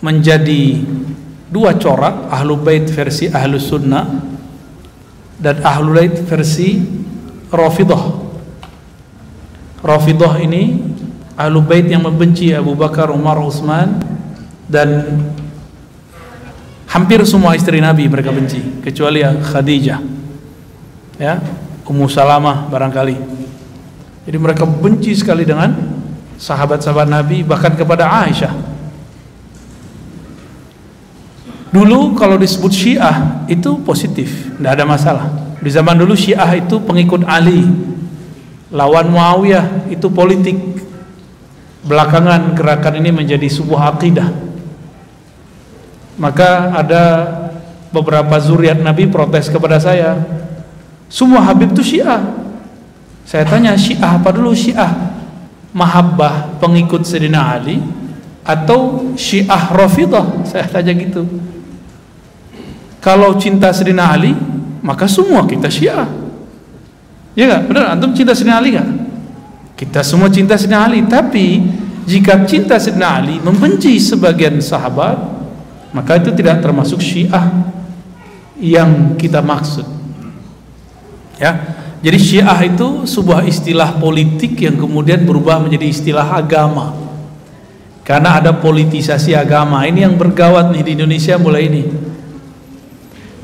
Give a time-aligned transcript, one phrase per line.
[0.00, 0.80] menjadi
[1.52, 4.08] dua corak Ahlu Bait versi Ahlu Sunnah
[5.36, 6.80] dan Ahlu Bait versi
[7.52, 8.24] Rafidah
[9.84, 10.80] Rafidah ini
[11.36, 14.00] Ahlu Bait yang membenci Abu Bakar, Umar, Utsman
[14.64, 15.20] dan
[16.88, 20.00] hampir semua istri Nabi mereka benci kecuali Khadijah
[21.20, 21.36] ya
[21.84, 23.16] Ummu Salamah barangkali.
[24.24, 25.70] Jadi mereka benci sekali dengan
[26.40, 28.75] sahabat-sahabat Nabi bahkan kepada Aisyah
[31.74, 35.26] Dulu kalau disebut Syiah itu positif, tidak ada masalah.
[35.58, 37.66] Di zaman dulu Syiah itu pengikut Ali,
[38.70, 40.54] lawan Muawiyah itu politik.
[41.86, 44.26] Belakangan gerakan ini menjadi sebuah akidah.
[46.18, 47.02] Maka ada
[47.94, 50.18] beberapa zuriat Nabi protes kepada saya.
[51.06, 52.22] Semua Habib itu Syiah.
[53.22, 55.14] Saya tanya Syiah apa dulu Syiah?
[55.70, 57.78] Mahabbah pengikut Sayyidina Ali
[58.42, 60.42] atau Syiah Rafidah?
[60.42, 61.22] Saya tanya gitu.
[63.06, 64.34] Kalau cinta Sayyidina Ali,
[64.82, 66.10] maka semua kita Syiah.
[67.38, 67.62] Ya enggak?
[67.70, 68.90] Benar, antum cinta Sayyidina Ali enggak?
[69.78, 71.62] Kita semua cinta Sayyidina Ali, tapi
[72.02, 75.22] jika cinta Sayyidina Ali membenci sebagian sahabat,
[75.94, 77.46] maka itu tidak termasuk Syiah
[78.58, 79.86] yang kita maksud.
[81.38, 81.78] Ya.
[82.02, 86.90] Jadi Syiah itu sebuah istilah politik yang kemudian berubah menjadi istilah agama.
[88.02, 89.86] Karena ada politisasi agama.
[89.86, 92.15] Ini yang bergawat nih di Indonesia mulai ini.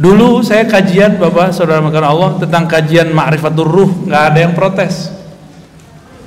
[0.03, 5.15] Dulu saya kajian Bapak Saudara makan Allah tentang kajian Ma'rifatul Ruh, nggak ada yang protes.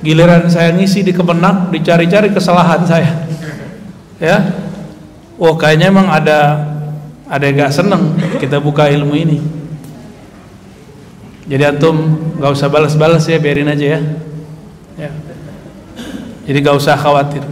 [0.00, 3.28] Giliran saya ngisi di Kemenak dicari-cari kesalahan saya.
[4.16, 4.40] Ya.
[5.36, 6.72] Oh, kayaknya emang ada
[7.28, 9.38] ada yang gak seneng kita buka ilmu ini.
[11.44, 14.00] Jadi antum nggak usah balas-balas ya, biarin aja ya.
[14.96, 15.10] ya.
[16.48, 17.44] Jadi nggak usah khawatir.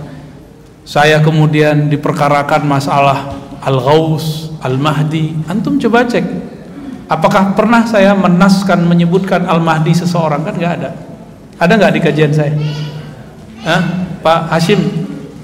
[0.88, 5.44] Saya kemudian diperkarakan masalah al-ghaus, Al-Mahdi.
[5.46, 6.24] Antum coba cek.
[7.04, 10.40] Apakah pernah saya menaskan menyebutkan Al-Mahdi seseorang?
[10.40, 10.90] Kan nggak ada.
[11.60, 12.56] Ada nggak di kajian saya?
[13.62, 13.82] Hah?
[14.24, 14.80] Pak Hashim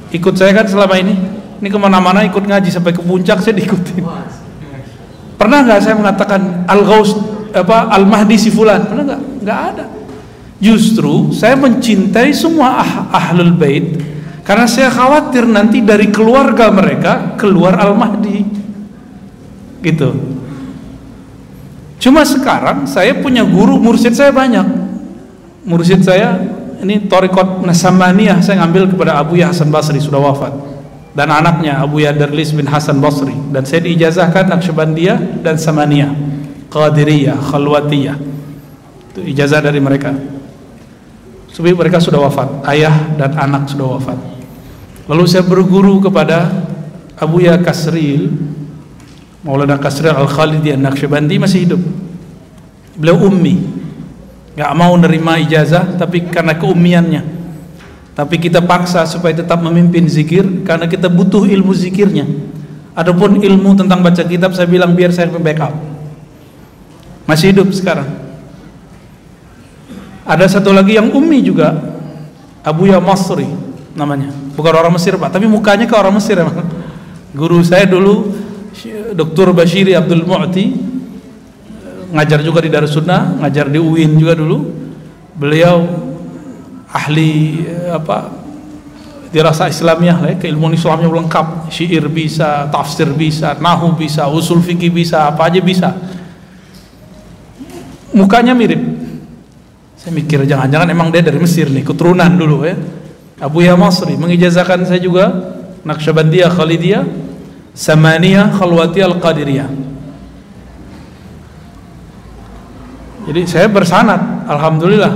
[0.08, 1.12] ikut saya kan selama ini?
[1.60, 4.00] Ini ke mana-mana ikut ngaji sampai ke puncak saya diikutin.
[5.36, 7.12] Pernah nggak saya mengatakan Al-Ghaus
[7.52, 8.88] apa Al-Mahdi si fulan?
[8.88, 9.22] Pernah nggak?
[9.44, 9.84] Nggak ada.
[10.60, 14.00] Justru saya mencintai semua ah ahlul bait
[14.44, 18.59] karena saya khawatir nanti dari keluarga mereka keluar Al-Mahdi
[19.80, 20.16] gitu.
[22.00, 24.64] Cuma sekarang saya punya guru mursyid saya banyak.
[25.68, 26.40] Mursyid saya
[26.80, 30.52] ini Torikot Nasamaniyah saya ngambil kepada Abu Hasan Basri sudah wafat.
[31.12, 33.36] Dan anaknya Abu Ya Darlis bin Hasan Basri.
[33.52, 36.14] Dan saya diijazahkan Naqsyabandiyah dan Samaniyah.
[36.72, 38.16] Qadiriyah Khalwatiyah.
[39.12, 40.14] Itu ijazah dari mereka.
[41.50, 42.64] Sebab mereka sudah wafat.
[42.64, 44.18] Ayah dan anak sudah wafat.
[45.10, 46.48] Lalu saya berguru kepada
[47.18, 48.30] Abu Ya Kasril
[49.40, 51.80] Maulana Kasril Al-Khalidi An-Naqsyabandi masih hidup.
[52.96, 53.56] Beliau ummi.
[54.52, 57.22] Gak mau nerima ijazah tapi karena keummiannya.
[58.12, 62.28] Tapi kita paksa supaya tetap memimpin zikir karena kita butuh ilmu zikirnya.
[62.92, 65.72] Adapun ilmu tentang baca kitab saya bilang biar saya backup.
[67.24, 68.10] Masih hidup sekarang.
[70.28, 71.72] Ada satu lagi yang ummi juga.
[72.60, 73.48] Abu Ya Masri
[73.96, 74.28] namanya.
[74.52, 76.60] Bukan orang Mesir Pak tapi mukanya ke orang Mesir emang.
[77.32, 78.36] Guru saya dulu
[79.14, 79.54] Dr.
[79.54, 80.66] Bashiri Abdul Mu'ti
[82.10, 84.58] ngajar juga di Darussunnah, ngajar di UIN juga dulu.
[85.38, 85.86] Beliau
[86.90, 88.28] ahli apa
[89.30, 94.90] dirasa Islamiyah lah, ya, keilmuan Islamnya lengkap, syair bisa, tafsir bisa, nahu bisa, usul fikih
[94.90, 95.94] bisa, apa aja bisa.
[98.10, 98.82] Mukanya mirip.
[99.94, 102.74] Saya mikir jangan-jangan emang dia dari Mesir nih, keturunan dulu ya.
[103.40, 105.32] Abu Ya Masri mengijazahkan saya juga
[105.86, 107.29] Naqsyabandiyah Khalidiyah
[107.74, 109.70] Samaniyah Khalwati Al-Qadiriyah.
[113.30, 115.14] Jadi saya bersanat Alhamdulillah.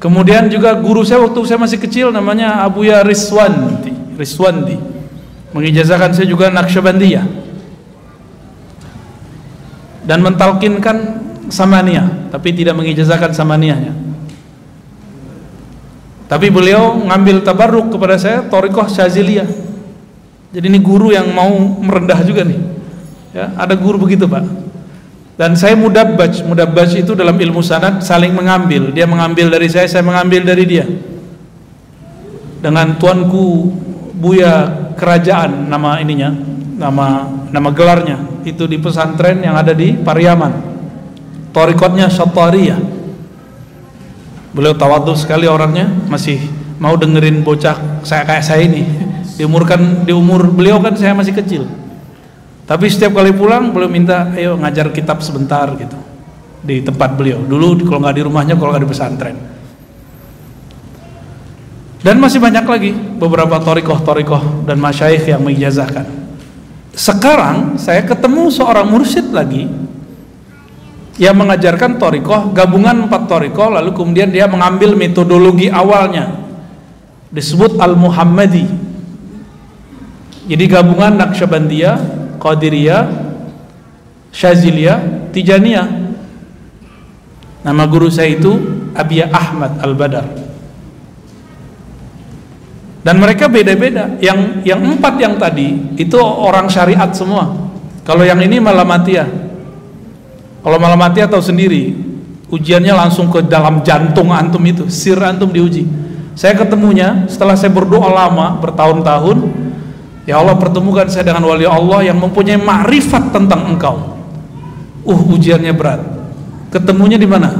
[0.00, 4.80] Kemudian juga guru saya waktu saya masih kecil Namanya Abu Ya Riswandi Riswandi.
[5.52, 7.26] Mengijazahkan saya juga Naqsyabandiyah
[10.08, 10.96] Dan mentalkinkan
[11.52, 13.92] Samaniyah Tapi tidak mengijazahkan Samaniyahnya.
[16.26, 19.69] Tapi beliau ngambil tabarruk kepada saya Torikoh Syaziliyah
[20.50, 22.58] jadi ini guru yang mau merendah juga nih.
[23.30, 24.42] Ya, ada guru begitu, Pak.
[25.38, 28.90] Dan saya mudabbaj, mudabbaj itu dalam ilmu sanad saling mengambil.
[28.90, 30.84] Dia mengambil dari saya, saya mengambil dari dia.
[32.60, 33.72] Dengan tuanku
[34.20, 34.68] Buya
[35.00, 36.28] Kerajaan nama ininya,
[36.76, 40.52] nama nama gelarnya itu di pesantren yang ada di Pariaman.
[41.56, 42.76] Torikotnya Syatariyah.
[44.52, 46.36] Beliau tawadhu sekali orangnya, masih
[46.76, 49.09] mau dengerin bocah saya kayak saya ini
[49.40, 51.64] di umurkan di umur beliau kan saya masih kecil.
[52.68, 55.96] Tapi setiap kali pulang beliau minta ayo ngajar kitab sebentar gitu.
[56.60, 57.40] Di tempat beliau.
[57.40, 59.36] Dulu kalau nggak di rumahnya kalau nggak di pesantren.
[62.04, 66.04] Dan masih banyak lagi beberapa torikoh-torikoh dan masyaikh yang mengijazahkan.
[66.92, 69.72] Sekarang saya ketemu seorang mursyid lagi
[71.16, 76.28] yang mengajarkan torikoh gabungan empat torikoh lalu kemudian dia mengambil metodologi awalnya.
[77.32, 78.89] Disebut al-muhammadi
[80.48, 83.04] jadi gabungan Naqsyabandiyah Qadiriyah,
[84.32, 85.88] Syaziliyah, Tijaniyah.
[87.60, 88.56] Nama guru saya itu
[88.96, 90.24] Abiyah Ahmad Al-Badar.
[93.04, 94.16] Dan mereka beda-beda.
[94.24, 97.52] Yang yang empat yang tadi itu orang syariat semua.
[98.08, 99.28] Kalau yang ini Malamatia.
[100.60, 101.96] Kalau Malamatia tahu sendiri,
[102.52, 105.88] ujiannya langsung ke dalam jantung antum itu, sir antum diuji.
[106.36, 109.38] Saya ketemunya setelah saya berdoa lama bertahun-tahun,
[110.30, 114.14] Ya Allah pertemukan saya dengan wali Allah yang mempunyai makrifat tentang engkau.
[115.02, 115.98] Uh ujiannya berat.
[116.70, 117.50] Ketemunya di mana?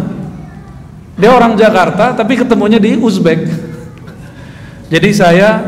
[1.18, 3.42] Dia orang Jakarta tapi ketemunya di Uzbek.
[4.86, 5.58] Jadi saya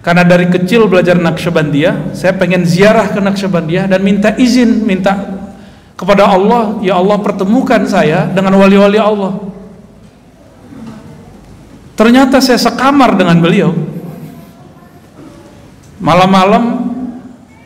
[0.00, 5.28] karena dari kecil belajar Naqsyabandiyah, saya pengen ziarah ke Naqsyabandiyah dan minta izin, minta
[5.92, 9.44] kepada Allah, ya Allah pertemukan saya dengan wali-wali Allah.
[12.00, 13.76] Ternyata saya sekamar dengan beliau
[16.04, 16.64] malam-malam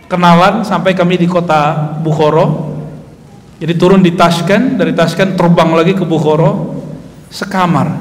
[0.07, 2.71] kenalan sampai kami di kota Bukhoro.
[3.59, 6.79] Jadi turun di Tashkent dari Tashkent terbang lagi ke Bukhoro
[7.27, 7.99] sekamar.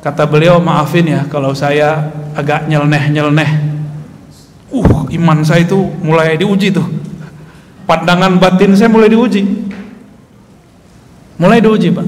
[0.00, 3.68] Kata beliau maafin ya kalau saya agak nyeleneh-nyeleneh.
[4.72, 6.88] Uh iman saya itu mulai diuji tuh.
[7.84, 9.44] Pandangan batin saya mulai diuji.
[11.36, 12.06] Mulai diuji pak.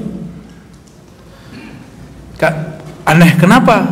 [2.41, 2.53] Kak,
[3.05, 3.85] aneh kenapa?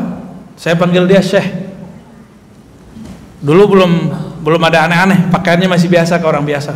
[0.58, 1.71] Saya panggil dia Syekh
[3.42, 3.92] Dulu belum
[4.46, 6.74] belum ada aneh-aneh, pakaiannya masih biasa ke orang biasa.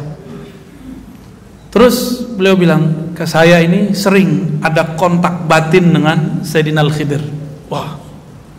[1.69, 7.19] Terus beliau bilang ke saya ini sering ada kontak batin dengan Sayyidina Al-Khidir.
[7.67, 7.99] Wah,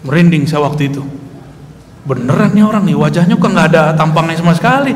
[0.04, 1.00] merinding saya waktu itu.
[2.04, 4.92] Beneran nih orang nih, wajahnya kok nggak ada tampangnya sama sekali.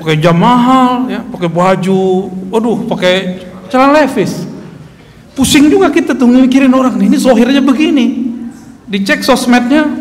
[0.00, 4.48] Pakai jam mahal, ya, pakai baju, waduh, pakai celana levis.
[5.36, 8.32] Pusing juga kita tuh mikirin orang nih, ini zohirnya begini.
[8.88, 9.99] Dicek sosmednya,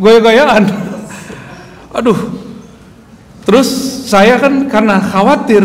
[0.00, 0.64] goya-goyaan
[1.92, 2.18] aduh.
[3.44, 3.68] Terus
[4.06, 5.64] saya kan karena khawatir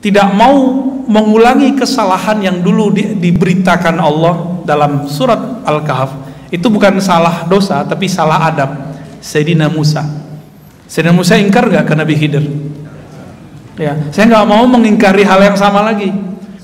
[0.00, 6.14] tidak mau mengulangi kesalahan yang dulu di, diberitakan Allah dalam surat Al-Kahf.
[6.48, 8.70] Itu bukan salah dosa tapi salah adab.
[9.20, 10.06] Sayyidina Musa.
[10.86, 12.44] Sayyidina Musa ingkar gak ke Nabi Khidir?
[13.76, 16.08] Ya saya nggak mau mengingkari hal yang sama lagi.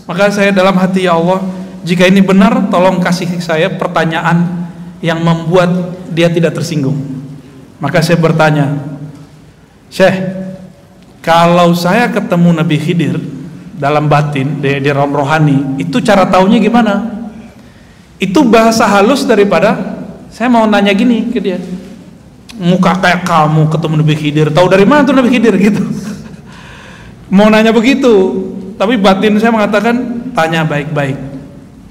[0.09, 1.45] Maka saya dalam hati ya Allah
[1.83, 4.62] jika ini benar tolong kasih saya pertanyaan
[5.03, 6.97] yang membuat dia tidak tersinggung.
[7.83, 8.79] Maka saya bertanya,
[9.91, 10.15] Syekh,
[11.19, 13.19] kalau saya ketemu Nabi Khidir
[13.75, 17.27] dalam batin, di, di rom rohani, itu cara taunya gimana?
[18.23, 19.99] Itu bahasa halus daripada
[20.31, 21.59] saya mau nanya gini ke dia.
[22.63, 25.83] Muka kayak kamu ketemu Nabi Khidir, tahu dari mana tuh Nabi Khidir gitu.
[27.33, 28.13] mau nanya begitu,
[28.79, 31.19] tapi batin saya mengatakan tanya baik-baik.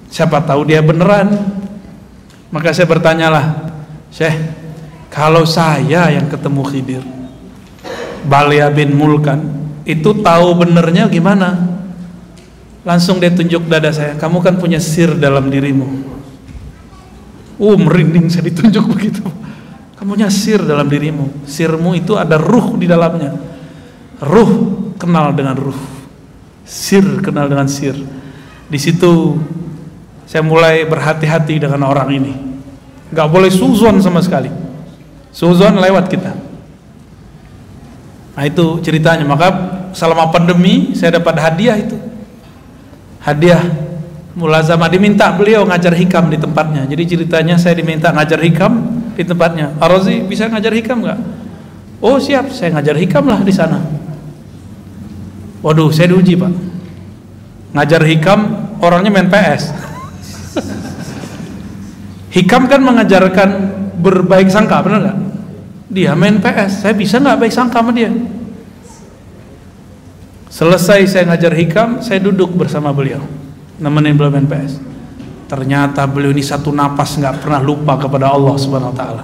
[0.08, 1.61] Siapa tahu dia beneran.
[2.52, 3.72] Maka saya bertanyalah,
[4.12, 4.36] Syekh,
[5.08, 7.04] kalau saya yang ketemu Khidir,
[8.28, 9.40] Balia bin Mulkan,
[9.88, 11.80] itu tahu benernya gimana?
[12.84, 15.88] Langsung dia tunjuk dada saya, kamu kan punya sir dalam dirimu.
[17.62, 19.24] Uh, merinding saya ditunjuk begitu.
[19.96, 21.46] Kamu punya sir dalam dirimu.
[21.46, 23.38] Sirmu itu ada ruh di dalamnya.
[24.18, 24.52] Ruh
[24.98, 25.78] kenal dengan ruh.
[26.66, 27.94] Sir kenal dengan sir.
[28.66, 29.38] Di situ
[30.32, 32.32] saya mulai berhati-hati dengan orang ini.
[33.12, 34.48] Nggak boleh suzon sama sekali.
[35.36, 36.32] Suzon lewat kita.
[38.40, 39.28] Nah itu ceritanya.
[39.28, 39.52] Maka
[39.92, 42.00] selama pandemi saya dapat hadiah itu.
[43.20, 43.60] Hadiah
[44.32, 44.88] mulazamah.
[44.88, 46.88] Diminta beliau ngajar hikam di tempatnya.
[46.88, 48.72] Jadi ceritanya saya diminta ngajar hikam
[49.12, 49.76] di tempatnya.
[49.84, 51.20] Arozi bisa ngajar hikam nggak?
[52.00, 52.48] Oh siap.
[52.56, 53.84] Saya ngajar hikam lah di sana.
[55.60, 56.56] Waduh saya diuji pak.
[57.76, 58.40] Ngajar hikam
[58.80, 59.91] orangnya main PS
[62.32, 63.50] Hikam kan mengajarkan
[64.00, 65.18] berbaik sangka, benar nggak?
[65.92, 68.08] Dia main PS, saya bisa nggak baik sangka sama dia?
[70.52, 73.24] Selesai saya ngajar hikam, saya duduk bersama beliau,
[73.80, 74.80] nemenin beliau main PS.
[75.52, 79.24] Ternyata beliau ini satu napas nggak pernah lupa kepada Allah Subhanahu Wa Taala.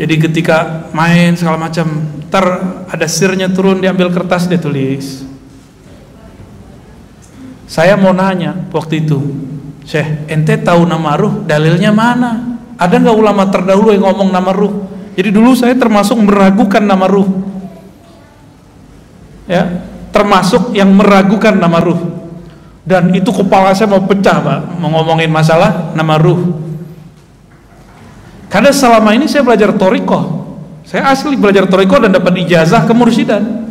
[0.00, 1.84] Jadi ketika main segala macam,
[2.32, 2.46] ter
[2.88, 5.29] ada sirnya turun diambil kertas dia tulis.
[7.70, 9.22] Saya mau nanya waktu itu,
[9.86, 12.58] Syekh, ente tahu nama ruh, dalilnya mana?
[12.74, 14.90] Ada nggak ulama terdahulu yang ngomong nama ruh?
[15.14, 17.30] Jadi dulu saya termasuk meragukan nama ruh.
[19.46, 22.10] Ya, termasuk yang meragukan nama ruh.
[22.82, 26.58] Dan itu kepala saya mau pecah, Pak, mau ngomongin masalah nama ruh.
[28.50, 30.42] Karena selama ini saya belajar toriko,
[30.82, 33.69] saya asli belajar toriko dan dapat ijazah kemursidan.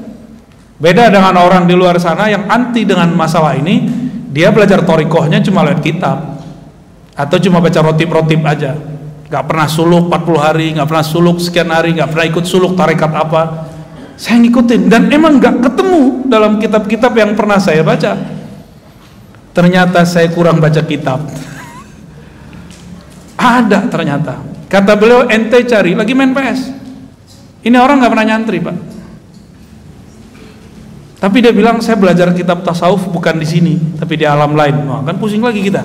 [0.79, 3.83] Beda dengan orang di luar sana yang anti dengan masalah ini,
[4.31, 6.39] dia belajar torikohnya cuma lihat kitab
[7.19, 8.79] atau cuma baca rotip-rotip aja.
[9.27, 13.11] Gak pernah suluk 40 hari, gak pernah suluk sekian hari, gak pernah ikut suluk tarekat
[13.11, 13.67] apa.
[14.15, 18.15] Saya ngikutin dan emang gak ketemu dalam kitab-kitab yang pernah saya baca.
[19.51, 21.27] Ternyata saya kurang baca kitab.
[23.59, 24.39] Ada ternyata.
[24.71, 26.71] Kata beliau ente cari lagi main PS.
[27.67, 28.98] Ini orang gak pernah nyantri pak
[31.19, 34.87] tapi dia bilang saya belajar kitab tasawuf bukan di sini, tapi di alam lain.
[34.87, 35.83] Wah, kan pusing lagi kita.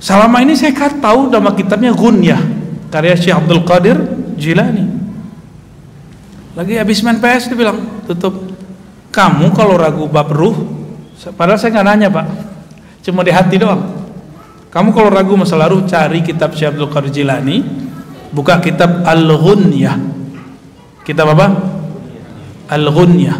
[0.00, 2.40] Selama ini saya kan tahu nama kitabnya Gunyah
[2.88, 4.00] karya Syekh Abdul Qadir
[4.40, 4.88] Jilani.
[6.56, 8.48] Lagi habis main PS dia bilang tutup.
[9.12, 10.56] Kamu kalau ragu bab ruh,
[11.36, 12.26] padahal saya nggak nanya pak,
[13.04, 14.08] cuma di hati doang.
[14.72, 17.60] Kamu kalau ragu masalah ruh cari kitab Syekh Abdul Qadir Jilani,
[18.32, 20.00] buka kitab Al-Ghunyah.
[21.04, 21.79] Kitab apa?
[22.70, 23.38] Al-Ghunyah.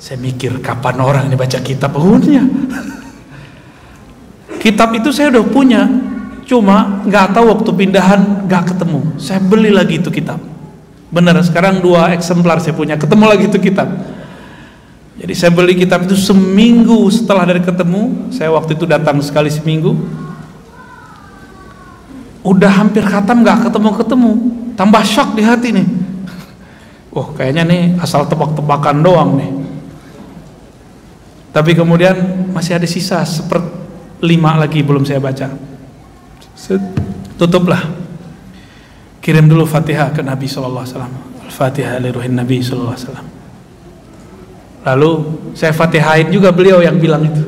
[0.00, 2.48] Saya mikir kapan orang ini baca kitab Ghunyah?
[4.56, 5.84] Kitab itu saya udah punya
[6.48, 9.00] cuma nggak tahu waktu pindahan nggak ketemu.
[9.20, 10.40] Saya beli lagi itu kitab.
[11.12, 13.92] Bener sekarang dua eksemplar saya punya ketemu lagi itu kitab.
[15.20, 18.32] Jadi saya beli kitab itu seminggu setelah dari ketemu.
[18.32, 19.92] Saya waktu itu datang sekali seminggu.
[22.42, 24.32] Udah hampir khatam nggak ketemu ketemu
[24.74, 26.01] tambah shock di hati nih
[27.12, 29.50] oh kayaknya nih asal tebak-tebakan doang nih.
[31.52, 33.68] Tapi kemudian masih ada sisa seperti
[34.24, 35.52] lima lagi belum saya baca.
[37.36, 37.82] Tutuplah.
[39.22, 40.82] Kirim dulu fatihah ke Nabi SAW
[41.46, 43.30] al-fatihah liruhin Nabi SAW
[44.82, 45.10] lalu
[45.54, 47.42] saya fatihain juga beliau yang bilang itu.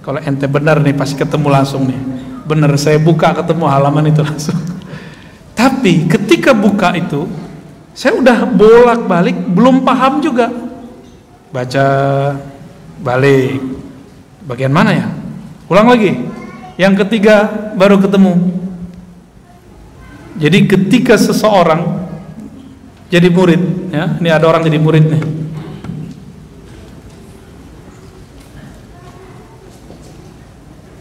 [0.00, 2.00] Kalau ente benar nih pasti ketemu langsung nih.
[2.46, 4.56] Benar saya buka ketemu halaman itu langsung.
[5.58, 7.26] Tapi ketika buka itu
[7.94, 10.50] saya udah bolak-balik belum paham juga.
[11.50, 11.86] Baca
[13.02, 13.58] balik.
[14.46, 15.06] Bagian mana ya?
[15.66, 16.14] Ulang lagi.
[16.78, 17.44] Yang ketiga
[17.76, 18.34] baru ketemu.
[20.40, 22.08] Jadi ketika seseorang
[23.10, 25.22] jadi murid, ya, ini ada orang jadi murid nih.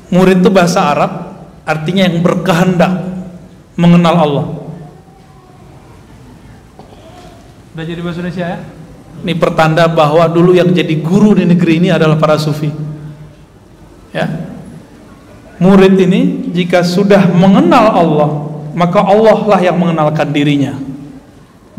[0.10, 1.12] Murid itu bahasa Arab
[1.70, 2.94] artinya yang berkehendak
[3.78, 4.46] mengenal Allah.
[7.80, 8.60] Udah jadi bahasa Indonesia ya?
[9.24, 12.68] Ini pertanda bahwa dulu yang jadi guru di negeri ini adalah para sufi.
[14.12, 14.28] Ya.
[15.64, 18.30] Murid ini jika sudah mengenal Allah,
[18.76, 20.76] maka Allah lah yang mengenalkan dirinya.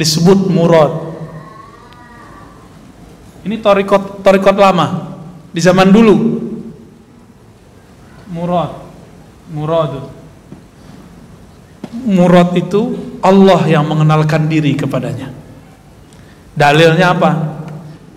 [0.00, 1.12] Disebut murad.
[3.45, 5.21] Ini torikot torikot lama
[5.52, 6.16] di zaman dulu.
[8.33, 8.73] Murad,
[9.52, 10.09] murad.
[12.09, 15.39] Murad itu Allah yang mengenalkan diri kepadanya.
[16.61, 17.31] Dalilnya apa?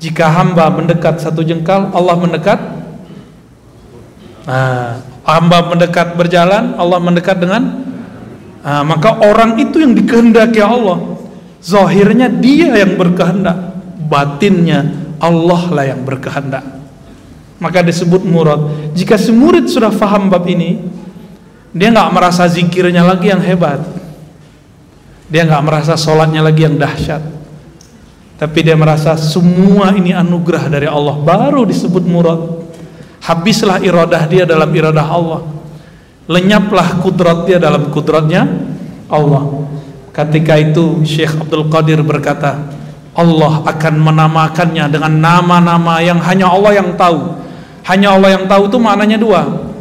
[0.03, 2.59] Jika hamba mendekat satu jengkal, Allah mendekat.
[4.43, 7.87] Nah, hamba mendekat berjalan, Allah mendekat dengan.
[8.59, 11.15] Nah, maka orang itu yang dikehendaki Allah.
[11.63, 13.79] Zahirnya dia yang berkehendak,
[14.11, 14.91] batinnya
[15.23, 16.67] Allah lah yang berkehendak.
[17.63, 18.91] Maka disebut murad.
[18.91, 20.83] Jika si murid sudah faham bab ini,
[21.71, 23.79] dia nggak merasa zikirnya lagi yang hebat.
[25.31, 27.42] Dia nggak merasa sholatnya lagi yang dahsyat
[28.43, 31.15] tapi dia merasa semua ini anugerah dari Allah.
[31.15, 32.59] Baru disebut murad.
[33.23, 35.47] Habislah iradah dia dalam iradah Allah.
[36.27, 38.43] Lenyaplah kudrat dia dalam kudratnya
[39.07, 39.63] Allah.
[40.11, 42.67] Ketika itu Syekh Abdul Qadir berkata
[43.15, 47.39] Allah akan menamakannya dengan nama-nama yang hanya Allah yang tahu.
[47.87, 49.71] Hanya Allah yang tahu itu maknanya dua.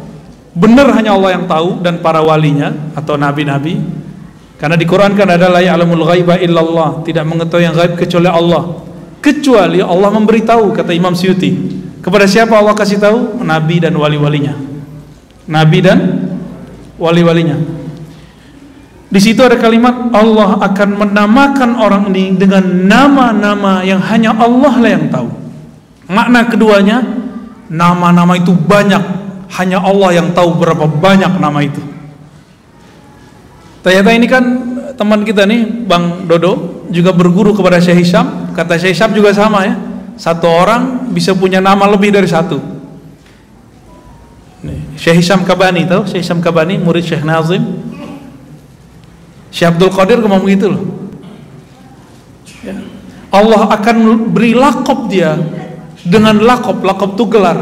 [0.55, 3.83] Benar hanya Allah yang tahu dan para walinya atau nabi-nabi
[4.63, 8.79] karena di Quran kan ada la ya'lamul ghaiba illallah, tidak mengetahui yang gaib kecuali Allah.
[9.19, 11.51] Kecuali Allah memberitahu kata Imam Syuti.
[11.99, 13.43] Kepada siapa Allah kasih tahu?
[13.43, 14.55] Nabi dan wali-walinya.
[15.51, 15.99] Nabi dan
[16.95, 17.59] wali-walinya.
[19.11, 24.91] Di situ ada kalimat Allah akan menamakan orang ini dengan nama-nama yang hanya Allah lah
[24.95, 25.27] yang tahu.
[26.07, 27.03] Makna keduanya,
[27.67, 29.03] nama-nama itu banyak,
[29.59, 31.92] hanya Allah yang tahu berapa banyak nama itu.
[33.83, 34.43] Ternyata ini kan
[34.95, 38.55] teman kita nih Bang Dodo juga berguru kepada Syekh Hisham.
[38.55, 39.75] Kata Syekh Hisham juga sama ya.
[40.15, 42.73] Satu orang bisa punya nama lebih dari satu.
[44.95, 47.59] Syekh Hisham Kabani tahu Syekh Hisham Kabani murid Syekh Nazim
[49.51, 50.83] Syekh Abdul Qadir ngomong gitu loh
[52.63, 52.79] ya.
[53.33, 55.35] Allah akan beri lakop dia
[56.07, 57.59] dengan lakop lakop itu gelar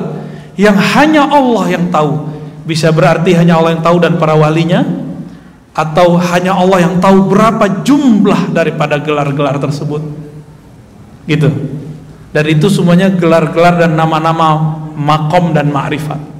[0.54, 2.30] yang hanya Allah yang tahu
[2.70, 4.86] bisa berarti hanya Allah yang tahu dan para walinya
[5.72, 10.04] atau hanya Allah yang tahu berapa jumlah daripada gelar-gelar tersebut?
[11.26, 11.50] Gitu.
[12.32, 16.32] Dan itu semuanya gelar-gelar dan nama-nama makom dan ma'rifat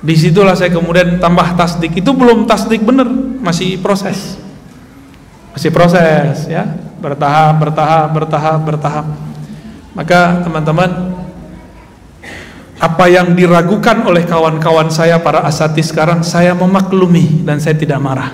[0.00, 1.92] di situlah saya kemudian tambah tasdik.
[2.00, 3.06] Itu belum tasdik bener
[3.40, 4.40] masih proses.
[5.52, 6.64] Masih proses ya.
[7.00, 9.06] Bertahap bertahap bertahap bertahap.
[9.92, 11.19] Maka teman-teman
[12.80, 18.32] apa yang diragukan oleh kawan-kawan saya para asati sekarang saya memaklumi dan saya tidak marah.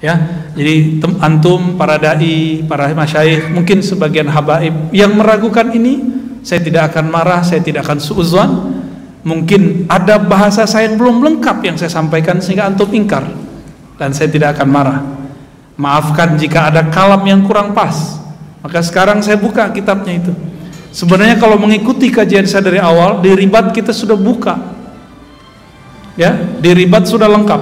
[0.00, 6.00] Ya jadi antum para dai para masyayikh mungkin sebagian habaib yang meragukan ini
[6.40, 8.50] saya tidak akan marah saya tidak akan suuzon.
[9.26, 13.28] Mungkin ada bahasa saya yang belum lengkap yang saya sampaikan sehingga antum ingkar
[14.00, 14.98] dan saya tidak akan marah.
[15.76, 18.24] Maafkan jika ada kalam yang kurang pas.
[18.64, 20.32] Maka sekarang saya buka kitabnya itu
[20.96, 24.56] Sebenarnya kalau mengikuti kajian saya dari awal, di ribat kita sudah buka.
[26.16, 27.60] Ya, di ribat sudah lengkap.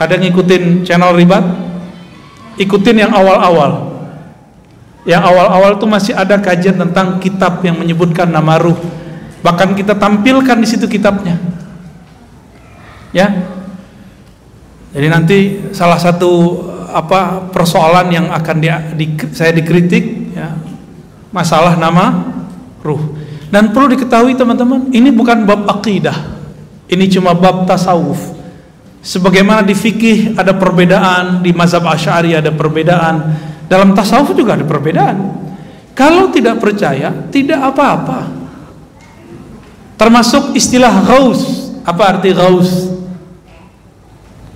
[0.00, 1.44] Ada ngikutin channel ribat?
[2.56, 3.92] Ikutin yang awal-awal.
[5.04, 8.80] Yang awal-awal itu masih ada kajian tentang kitab yang menyebutkan nama ruh.
[9.44, 11.36] Bahkan kita tampilkan di situ kitabnya.
[13.12, 13.44] Ya.
[14.96, 15.38] Jadi nanti
[15.76, 16.64] salah satu
[16.96, 19.06] apa persoalan yang akan di, di,
[19.36, 20.56] saya dikritik ya,
[21.28, 22.33] masalah nama
[22.84, 23.02] ruh.
[23.48, 26.36] Dan perlu diketahui teman-teman, ini bukan bab akidah.
[26.84, 28.20] Ini cuma bab tasawuf.
[29.04, 33.36] Sebagaimana di fikih ada perbedaan, di mazhab Asy'ari ada perbedaan,
[33.68, 35.16] dalam tasawuf juga ada perbedaan.
[35.96, 38.26] Kalau tidak percaya, tidak apa-apa.
[39.94, 41.72] Termasuk istilah ghaus.
[41.84, 42.90] Apa arti ghaus?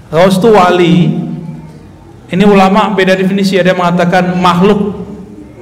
[0.09, 0.97] Ghaus itu wali.
[2.29, 4.88] Ini ulama beda definisi, ada yang mengatakan makhluk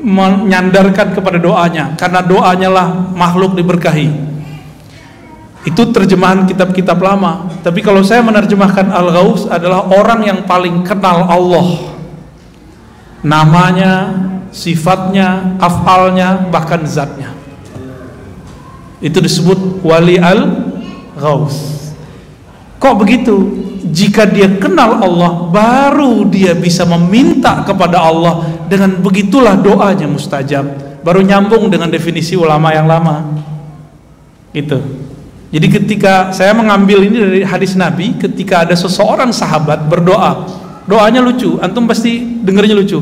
[0.01, 4.09] menyandarkan kepada doanya karena doanya lah makhluk diberkahi.
[5.67, 7.51] Itu terjemahan kitab-kitab lama.
[7.67, 11.91] Tapi kalau saya menerjemahkan Al-Ghaus adalah orang yang paling kenal Allah.
[13.27, 14.15] Namanya
[14.55, 17.35] sifatnya afalnya bahkan zatnya.
[19.03, 21.91] Itu disebut wali al-Ghaus.
[22.79, 23.66] Kok begitu
[23.97, 30.69] jika dia kenal Allah baru dia bisa meminta kepada Allah dengan begitulah doanya mustajab.
[31.01, 33.25] Baru nyambung dengan definisi ulama yang lama.
[34.53, 34.77] Gitu.
[35.49, 40.45] Jadi ketika saya mengambil ini dari hadis Nabi ketika ada seseorang sahabat berdoa
[40.85, 43.01] doanya lucu antum pasti dengarnya lucu.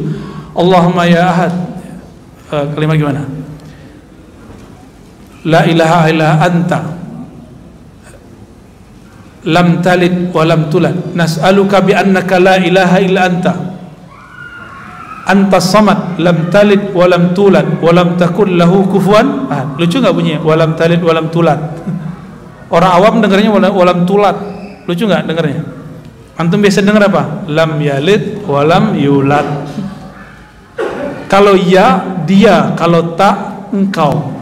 [0.54, 1.52] Allahumma ya ahad.
[2.54, 3.22] Uh, kalimat gimana?
[5.42, 7.03] La ilaha illa anta
[9.44, 11.16] lam talid wa lam tulad.
[11.16, 13.52] Nas'aluka bi annaka la ilaha illa anta.
[15.24, 19.80] Anta samad lam talid wa lam tulad wa lam takun lahu kufuwan ahad.
[19.80, 20.40] Lucu enggak bunyinya?
[20.44, 21.60] Wa lam talid wa lam tulad.
[22.74, 24.36] Orang awam dengarnya wa lam tulad.
[24.84, 25.84] Lucu enggak dengarnya
[26.38, 27.46] antum biasa dengar apa?
[27.50, 29.46] Lam yalid wa lam yulad.
[31.30, 32.74] Kalau ya dia.
[32.78, 34.34] Kalau tak engkau.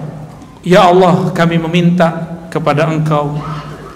[0.63, 3.35] Ya Allah kami meminta kepada engkau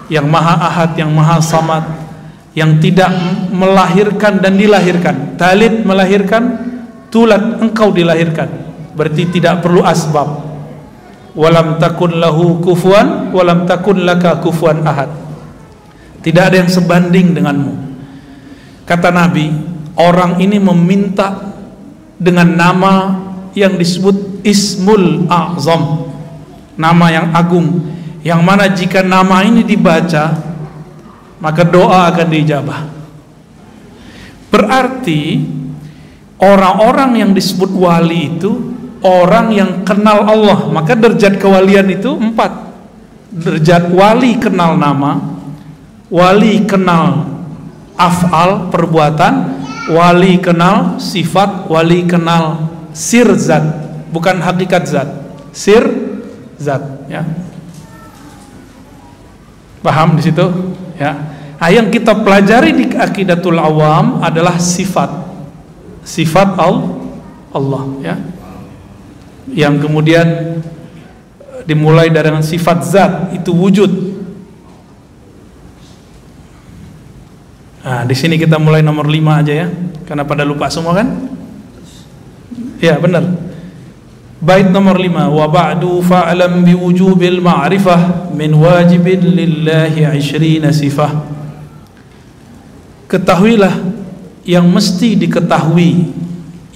[0.07, 2.07] yang maha ahad, yang maha samad
[2.57, 3.13] yang tidak
[3.53, 5.37] melahirkan dan dilahirkan.
[5.37, 6.57] Talid melahirkan
[7.13, 8.49] tulat engkau dilahirkan.
[8.97, 10.41] Berarti tidak perlu asbab.
[11.37, 15.13] Walam takun lahu kufuan walam takun laka kufuan ahad.
[16.25, 17.77] Tidak ada yang sebanding denganmu.
[18.89, 19.53] Kata Nabi
[19.93, 21.53] orang ini meminta
[22.17, 22.93] dengan nama
[23.53, 26.09] yang disebut ismul azam.
[26.73, 27.85] Nama yang agung
[28.25, 30.47] yang mana jika nama ini dibaca
[31.37, 32.81] maka doa akan dijabah.
[34.49, 35.43] Berarti
[36.41, 38.73] orang-orang yang disebut wali itu
[39.05, 40.65] orang yang kenal Allah.
[40.71, 42.73] Maka derajat kewalian itu empat.
[43.37, 45.19] Derajat wali kenal nama
[46.07, 47.27] wali kenal
[47.99, 49.59] afal perbuatan
[49.91, 52.65] wali kenal sifat wali kenal
[52.97, 53.85] sir zat.
[54.09, 55.09] Bukan hakikat zat
[55.53, 55.85] sir
[56.57, 57.27] zat ya
[59.87, 60.43] Paham di situ?
[60.99, 61.15] Ya.
[61.55, 65.07] Nah, yang kita pelajari di akidatul awam adalah sifat.
[66.03, 68.15] Sifat Allah, ya.
[69.47, 70.27] Yang kemudian
[71.63, 73.91] dimulai dari sifat zat itu wujud.
[77.87, 79.67] Nah, di sini kita mulai nomor 5 aja ya.
[80.03, 81.07] Karena pada lupa semua kan?
[82.83, 83.46] Ya, benar.
[84.37, 91.25] Bait nomor 5 wa ba'du fa'lam bi wujubil ma'rifah min wajibin lillahi 20 sifah.
[93.09, 93.73] Ketahuilah
[94.45, 96.13] yang mesti diketahui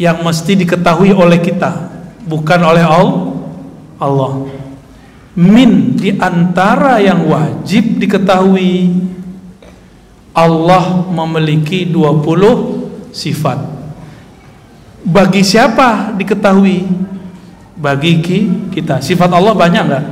[0.02, 1.94] yang mesti diketahui oleh kita
[2.26, 2.82] bukan oleh
[4.02, 4.34] Allah.
[5.38, 8.90] Min di antara yang wajib diketahui
[10.34, 13.60] Allah memiliki 20 sifat.
[15.06, 17.11] Bagi siapa diketahui
[17.82, 18.22] bagi
[18.70, 19.02] kita.
[19.02, 20.06] Sifat Allah banyak nggak?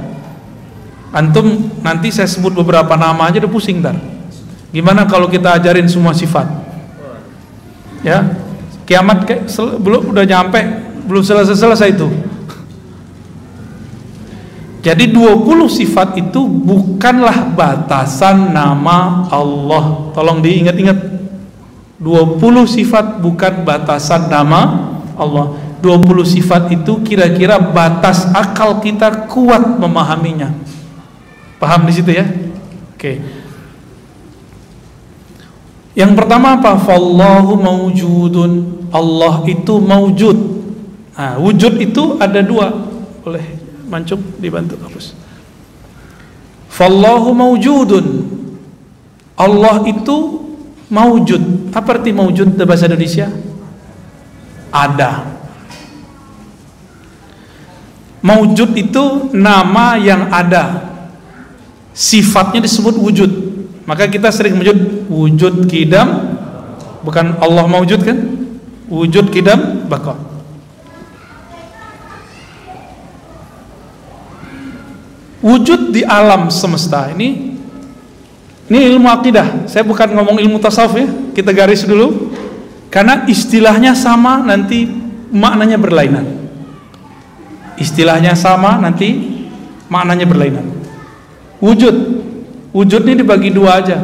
[1.13, 3.97] Antum nanti saya sebut beberapa nama aja udah pusing ntar.
[4.73, 6.49] Gimana kalau kita ajarin semua sifat?
[8.01, 8.25] Ya,
[8.89, 9.49] kiamat kayak
[9.81, 10.61] belum udah nyampe,
[11.05, 12.09] belum selesai-selesai itu.
[14.79, 20.13] Jadi 20 sifat itu bukanlah batasan nama Allah.
[20.15, 21.19] Tolong diingat-ingat.
[21.99, 24.87] 20 sifat bukan batasan nama
[25.19, 30.51] Allah 20 sifat itu kira-kira batas akal kita kuat memahaminya.
[31.59, 32.27] Paham di situ ya?
[32.95, 33.19] Oke.
[35.95, 36.79] Yang pertama apa?
[36.79, 38.51] Fallahu mawjudun.
[38.91, 40.37] Allah itu mawjud.
[41.19, 42.71] Nah, wujud itu ada dua.
[43.23, 43.43] Boleh
[43.87, 45.11] mancung dibantu hapus.
[46.71, 48.05] Fallahu mawjudun.
[49.35, 50.47] Allah itu
[50.87, 51.71] mawjud.
[51.75, 53.27] Apa arti mawjud dalam bahasa Indonesia?
[54.71, 55.38] Ada
[58.19, 60.91] Maujud itu nama yang ada.
[61.95, 63.31] Sifatnya disebut wujud.
[63.89, 66.37] Maka kita sering menyebut wujud kidam
[67.01, 68.21] Bukan Allah maujud kan?
[68.85, 70.13] Wujud kidam baka
[75.41, 77.57] Wujud di alam semesta ini
[78.69, 79.65] Ini ilmu akidah.
[79.65, 82.29] Saya bukan ngomong ilmu tasawuf ya Kita garis dulu.
[82.93, 84.85] Karena istilahnya sama nanti
[85.33, 86.38] maknanya berlainan
[87.79, 89.39] istilahnya sama nanti
[89.87, 90.67] maknanya berlainan.
[91.63, 91.95] Wujud.
[92.75, 93.97] Wujud ini dibagi dua aja.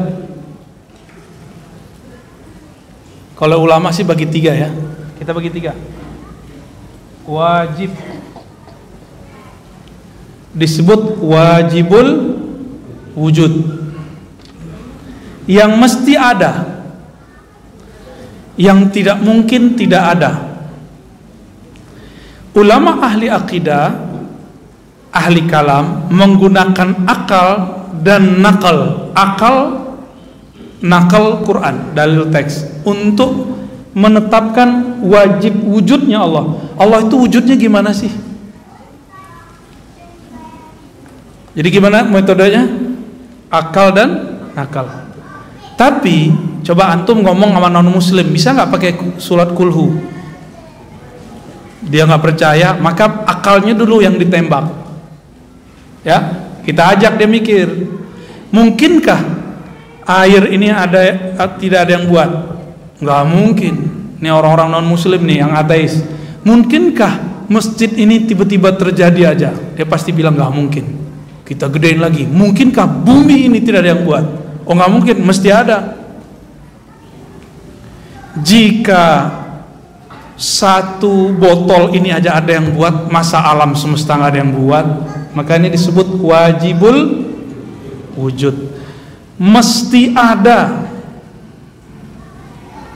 [3.36, 4.72] Kalau ulama sih bagi tiga ya.
[5.20, 5.76] Kita bagi tiga.
[7.28, 7.92] Wajib.
[10.56, 12.40] Disebut wajibul
[13.14, 13.54] wujud.
[15.46, 16.52] Yang mesti ada.
[18.56, 20.45] Yang tidak mungkin tidak ada
[22.56, 23.92] ulama ahli akidah
[25.16, 27.48] ahli kalam menggunakan akal
[28.04, 29.12] dan nakal.
[29.16, 29.86] Akal
[30.84, 32.84] nakal Quran dalil teks.
[32.84, 33.56] Untuk
[33.96, 36.60] menetapkan wajib wujudnya Allah.
[36.76, 38.12] Allah itu wujudnya gimana sih?
[41.56, 42.68] Jadi gimana metodenya?
[43.48, 44.92] Akal dan nakal.
[45.80, 46.36] Tapi
[46.68, 49.96] coba antum ngomong sama non muslim bisa nggak pakai surat kulhu
[51.86, 54.66] dia nggak percaya maka akalnya dulu yang ditembak.
[56.06, 57.68] Ya kita ajak dia mikir
[58.50, 59.22] mungkinkah
[60.06, 61.02] air ini ada
[61.58, 62.30] tidak ada yang buat?
[63.02, 63.76] Nggak mungkin.
[64.22, 66.02] Ini orang-orang non muslim nih yang ateis.
[66.46, 69.50] Mungkinkah masjid ini tiba-tiba terjadi aja?
[69.54, 70.86] Dia pasti bilang nggak mungkin.
[71.46, 72.26] Kita gedein lagi.
[72.26, 74.26] Mungkinkah bumi ini tidak ada yang buat?
[74.66, 75.16] Oh nggak mungkin.
[75.22, 75.78] Mesti ada.
[78.42, 79.04] Jika
[80.36, 84.88] satu botol ini aja ada yang buat masa alam semesta nggak ada yang buat.
[85.32, 87.28] Maka ini disebut wajibul
[88.20, 88.56] wujud.
[89.40, 90.88] Mesti ada.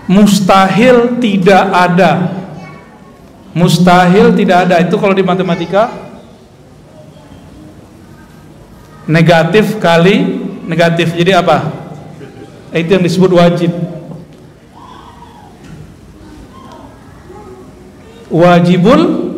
[0.08, 2.12] Mustahil tidak ada.
[3.56, 4.76] Mustahil tidak ada.
[4.84, 5.92] Itu kalau di matematika
[9.08, 11.16] negatif kali negatif.
[11.16, 11.72] Jadi apa?
[12.76, 13.72] Itu yang disebut wajib
[18.30, 19.34] wajibul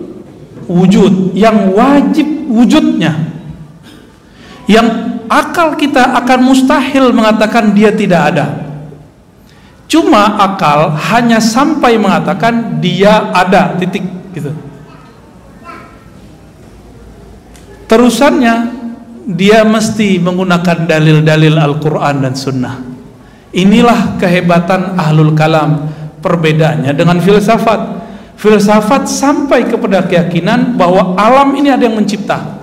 [0.68, 1.36] wujud.
[1.36, 3.12] Yang wajib wujudnya.
[4.68, 4.88] Yang
[5.32, 8.46] akal kita akan mustahil mengatakan dia tidak ada.
[9.92, 14.52] Cuma akal hanya sampai mengatakan dia ada titik gitu.
[17.92, 18.72] Terusannya
[19.28, 22.76] dia mesti menggunakan dalil-dalil Al-Quran dan Sunnah.
[23.52, 25.92] Inilah kehebatan ahlul kalam.
[26.22, 28.01] Perbedaannya dengan filsafat
[28.42, 32.58] filsafat sampai kepada keyakinan bahwa alam ini ada yang mencipta.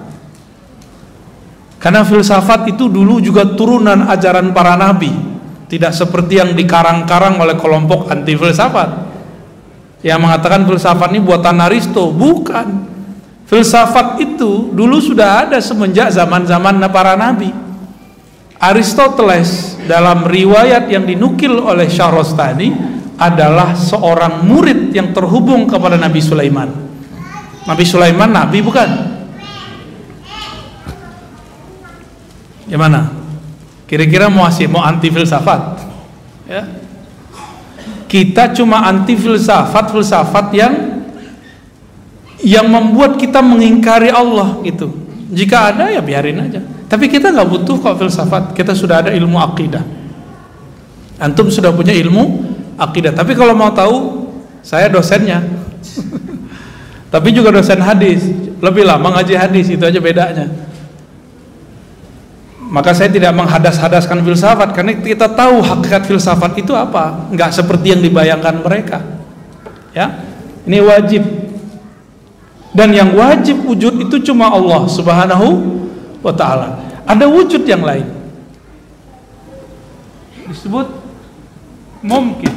[1.78, 5.14] Karena filsafat itu dulu juga turunan ajaran para nabi.
[5.70, 9.06] Tidak seperti yang dikarang-karang oleh kelompok anti filsafat
[10.02, 12.98] yang mengatakan filsafat ini buatan Aristo bukan.
[13.46, 17.54] Filsafat itu dulu sudah ada semenjak zaman-zaman para nabi.
[18.58, 26.70] Aristoteles dalam riwayat yang dinukil oleh Syahrostani adalah seorang murid yang terhubung kepada Nabi Sulaiman.
[27.66, 28.88] Nabi Sulaiman nabi bukan?
[32.64, 33.12] Gimana?
[33.84, 35.84] Kira-kira mau asih mau anti filsafat?
[36.48, 36.64] Ya.
[38.08, 40.74] Kita cuma anti filsafat filsafat yang
[42.40, 44.94] yang membuat kita mengingkari Allah gitu.
[45.28, 46.60] Jika ada ya biarin aja.
[46.88, 48.56] Tapi kita nggak butuh kok filsafat.
[48.56, 49.84] Kita sudah ada ilmu akidah.
[51.20, 52.47] Antum sudah punya ilmu
[52.78, 53.12] akidah.
[53.12, 54.30] Tapi kalau mau tahu,
[54.62, 55.42] saya dosennya.
[57.12, 58.22] Tapi juga dosen hadis.
[58.58, 60.46] Lebih lama ngaji hadis itu aja bedanya.
[62.68, 67.30] Maka saya tidak menghadas-hadaskan filsafat karena kita tahu hakikat filsafat itu apa.
[67.32, 68.98] Nggak seperti yang dibayangkan mereka.
[69.96, 70.20] Ya?
[70.68, 71.22] Ini wajib.
[72.76, 75.48] Dan yang wajib wujud itu cuma Allah subhanahu
[76.20, 76.76] wa ta'ala.
[77.08, 78.04] Ada wujud yang lain.
[80.44, 80.92] Disebut
[82.04, 82.52] mungkin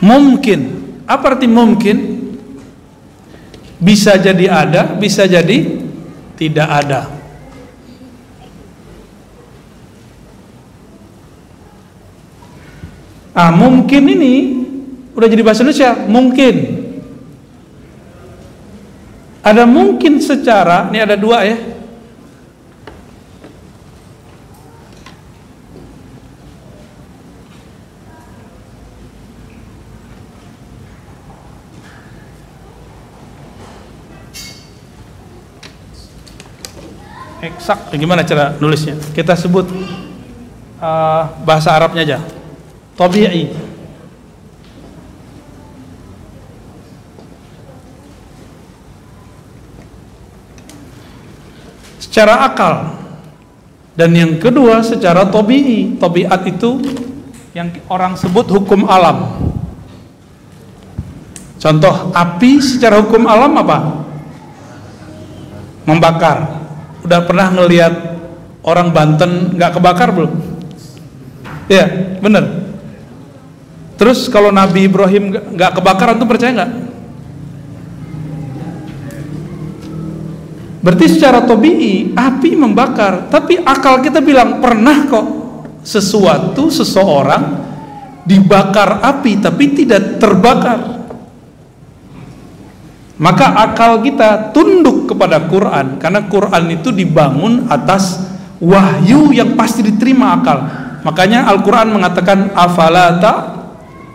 [0.00, 0.60] mungkin
[1.04, 1.96] apa arti mungkin
[3.80, 5.80] bisa jadi ada, bisa jadi
[6.36, 7.08] tidak ada.
[13.32, 14.34] Ah, mungkin ini
[15.16, 16.54] udah jadi bahasa Indonesia, mungkin.
[19.40, 21.56] Ada mungkin secara, ini ada dua ya,
[37.70, 38.98] eksak gimana cara nulisnya?
[39.14, 39.70] Kita sebut
[40.82, 42.18] uh, bahasa Arabnya aja.
[42.98, 43.54] Tabi'i.
[52.02, 52.98] Secara akal.
[53.94, 55.94] Dan yang kedua secara tabi'i.
[55.94, 56.82] Tabiat itu
[57.54, 59.46] yang orang sebut hukum alam.
[61.62, 63.78] Contoh api secara hukum alam apa?
[65.86, 66.59] Membakar
[67.04, 67.92] udah pernah ngelihat
[68.64, 70.32] orang Banten nggak kebakar belum?
[71.70, 72.72] Ya, bener.
[74.00, 76.72] Terus kalau Nabi Ibrahim nggak kebakaran tuh percaya nggak?
[80.80, 85.26] Berarti secara tobi'i api membakar, tapi akal kita bilang pernah kok
[85.84, 87.68] sesuatu seseorang
[88.24, 90.99] dibakar api tapi tidak terbakar
[93.20, 98.16] maka akal kita tunduk kepada Quran karena Quran itu dibangun atas
[98.56, 100.58] wahyu yang pasti diterima akal.
[101.04, 103.60] Makanya Al-Quran mengatakan afalata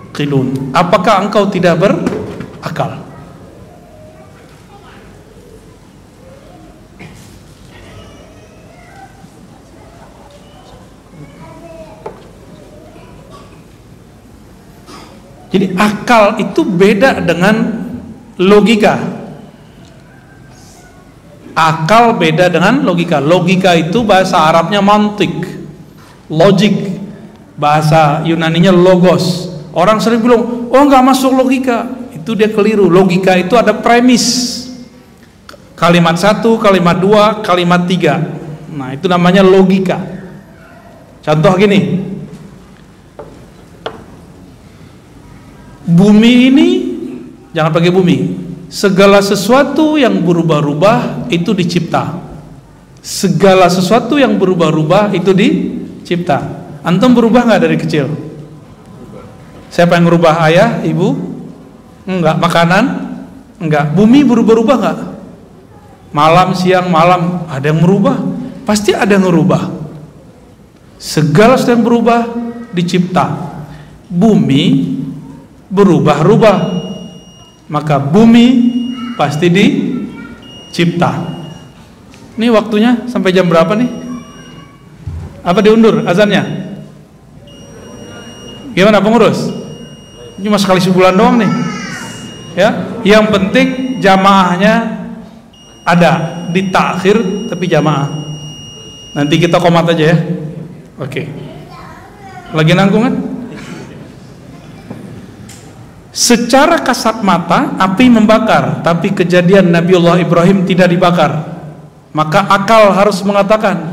[0.09, 3.05] qilun apakah engkau tidak berakal?
[15.53, 17.84] Jadi akal itu beda dengan
[18.39, 18.95] logika.
[21.55, 23.23] Akal beda dengan logika.
[23.23, 25.31] Logika itu bahasa Arabnya mantik.
[26.27, 26.99] Logik
[27.55, 29.47] bahasa Yunaninya logos.
[29.71, 31.87] Orang sering bilang oh nggak masuk logika.
[32.11, 32.91] Itu dia keliru.
[32.91, 34.67] Logika itu ada premis.
[35.75, 38.19] Kalimat satu kalimat dua kalimat tiga.
[38.71, 39.99] Nah itu namanya logika.
[41.23, 41.79] Contoh gini.
[45.85, 46.84] Bumi ini
[47.55, 48.17] jangan pakai bumi.
[48.67, 52.19] Segala sesuatu yang berubah-ubah itu dicipta.
[52.99, 56.67] Segala sesuatu yang berubah-ubah itu dicipta.
[56.83, 58.11] Antum berubah nggak dari kecil?
[59.71, 60.83] Siapa yang merubah ayah?
[60.83, 61.07] Ibu?
[62.03, 62.35] Enggak.
[62.35, 62.83] Makanan?
[63.63, 63.95] Enggak.
[63.95, 64.99] Bumi berubah-ubah nggak?
[66.11, 67.47] Malam siang malam.
[67.47, 68.19] Ada yang merubah?
[68.67, 69.85] Pasti ada yang merubah
[71.05, 72.19] segala sesuatu yang berubah
[72.73, 73.25] dicipta.
[74.09, 74.95] Bumi
[75.69, 76.57] berubah-ubah
[77.69, 78.73] maka bumi
[79.17, 81.11] pasti dicipta.
[82.35, 83.89] Ini waktunya sampai jam berapa nih?
[85.45, 86.43] Apa diundur azannya?
[88.75, 89.49] Gimana pengurus?
[90.41, 91.51] Cuma sekali sebulan doang nih.
[92.55, 92.69] Ya,
[93.03, 95.03] yang penting jamaahnya
[95.87, 98.11] ada di takhir tapi jamaah.
[99.15, 100.17] Nanti kita komat aja ya.
[100.99, 101.27] Oke.
[102.51, 103.15] Lagi nanggung kan?
[106.15, 111.43] Secara kasat mata api membakar, tapi kejadian Nabiullah Ibrahim tidak dibakar.
[112.15, 113.83] Maka akal harus mengatakan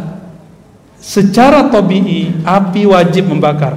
[1.03, 3.75] secara tabii api wajib membakar.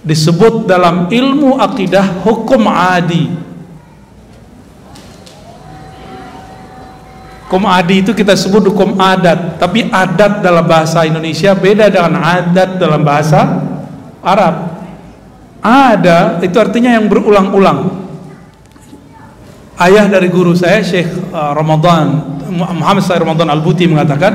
[0.00, 3.28] Disebut dalam ilmu akidah hukum adi.
[7.44, 12.80] Hukum adi itu kita sebut hukum adat, tapi adat dalam bahasa Indonesia beda dengan adat
[12.80, 13.60] dalam bahasa
[14.24, 14.69] Arab.
[15.60, 18.08] Ada itu artinya yang berulang-ulang.
[19.80, 22.20] Ayah dari guru saya Syekh uh, Ramadan
[22.52, 24.32] Muhammad Said Ramadan Al-Buti mengatakan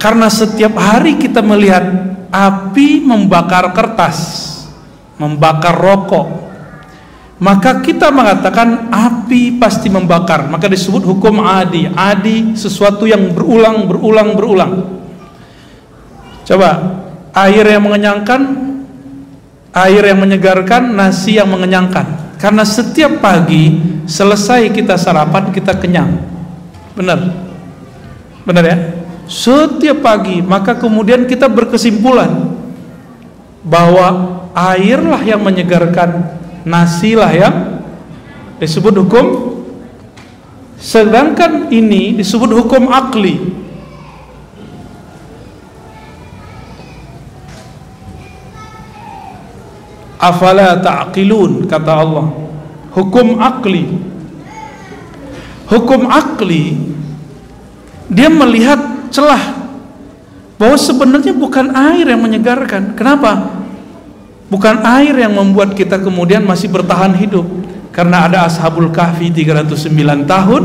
[0.00, 1.84] karena setiap hari kita melihat
[2.32, 4.48] api membakar kertas,
[5.20, 6.42] membakar rokok,
[7.42, 10.46] maka kita mengatakan api pasti membakar.
[10.46, 11.90] Maka disebut hukum adi.
[11.90, 14.72] Adi sesuatu yang berulang, berulang, berulang.
[16.46, 16.70] Coba
[17.34, 18.40] air yang mengenyangkan
[19.72, 22.36] air yang menyegarkan, nasi yang mengenyangkan.
[22.36, 26.20] Karena setiap pagi selesai kita sarapan kita kenyang.
[26.92, 27.18] Benar?
[28.44, 28.76] Benar ya?
[29.24, 32.52] Setiap pagi maka kemudian kita berkesimpulan
[33.62, 37.54] bahwa airlah yang menyegarkan, nasilah yang
[38.58, 39.26] disebut hukum
[40.82, 43.61] sedangkan ini disebut hukum akli
[50.22, 52.30] afala ta'qilun kata Allah.
[52.94, 53.90] Hukum akli.
[55.66, 56.78] Hukum akli
[58.12, 59.56] dia melihat celah
[60.60, 62.94] bahwa sebenarnya bukan air yang menyegarkan.
[62.94, 63.58] Kenapa?
[64.52, 67.48] Bukan air yang membuat kita kemudian masih bertahan hidup.
[67.90, 70.62] Karena ada ashabul kahfi 309 tahun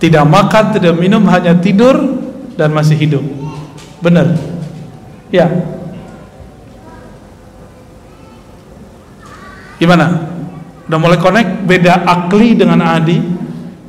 [0.00, 2.00] tidak makan tidak minum hanya tidur
[2.56, 3.24] dan masih hidup.
[4.00, 4.32] Benar?
[5.28, 5.79] Ya
[9.80, 10.28] Gimana?
[10.84, 13.16] Udah mulai connect beda akli dengan adi,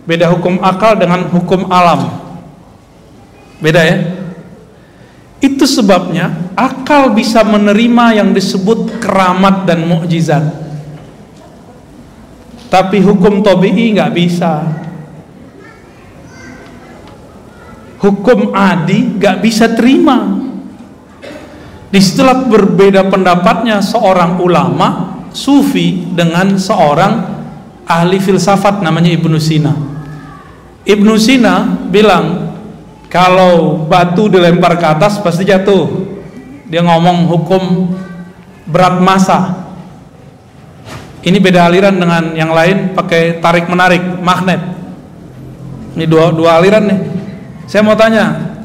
[0.07, 2.07] beda hukum akal dengan hukum alam.
[3.59, 3.97] Beda ya?
[5.43, 10.45] Itu sebabnya akal bisa menerima yang disebut keramat dan mukjizat.
[12.71, 14.63] Tapi hukum tobi'i nggak bisa.
[17.99, 20.39] Hukum adi nggak bisa terima.
[21.91, 27.13] Di situlah berbeda pendapatnya seorang ulama sufi dengan seorang
[27.87, 29.73] ahli filsafat namanya Ibnu Sina.
[30.87, 32.55] Ibnu Sina bilang
[33.11, 36.09] kalau batu dilempar ke atas pasti jatuh.
[36.71, 37.91] Dia ngomong hukum
[38.63, 39.67] berat massa.
[41.21, 44.63] Ini beda aliran dengan yang lain pakai tarik menarik magnet.
[45.93, 46.99] Ini dua dua aliran nih.
[47.67, 48.55] Saya mau tanya,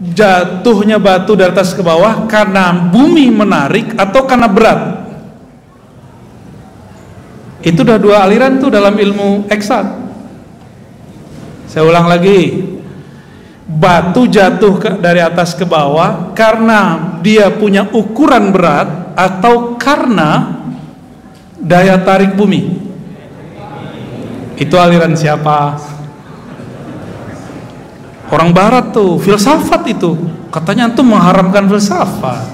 [0.00, 4.99] jatuhnya batu dari atas ke bawah karena bumi menarik atau karena berat?
[7.60, 9.86] Itu udah dua aliran tuh dalam ilmu eksak.
[11.68, 12.66] Saya ulang lagi.
[13.70, 20.58] Batu jatuh ke, dari atas ke bawah karena dia punya ukuran berat atau karena
[21.54, 22.82] daya tarik bumi.
[24.58, 25.78] Itu aliran siapa?
[28.30, 30.18] Orang barat tuh, filsafat itu.
[30.50, 32.46] Katanya tuh mengharamkan filsafat.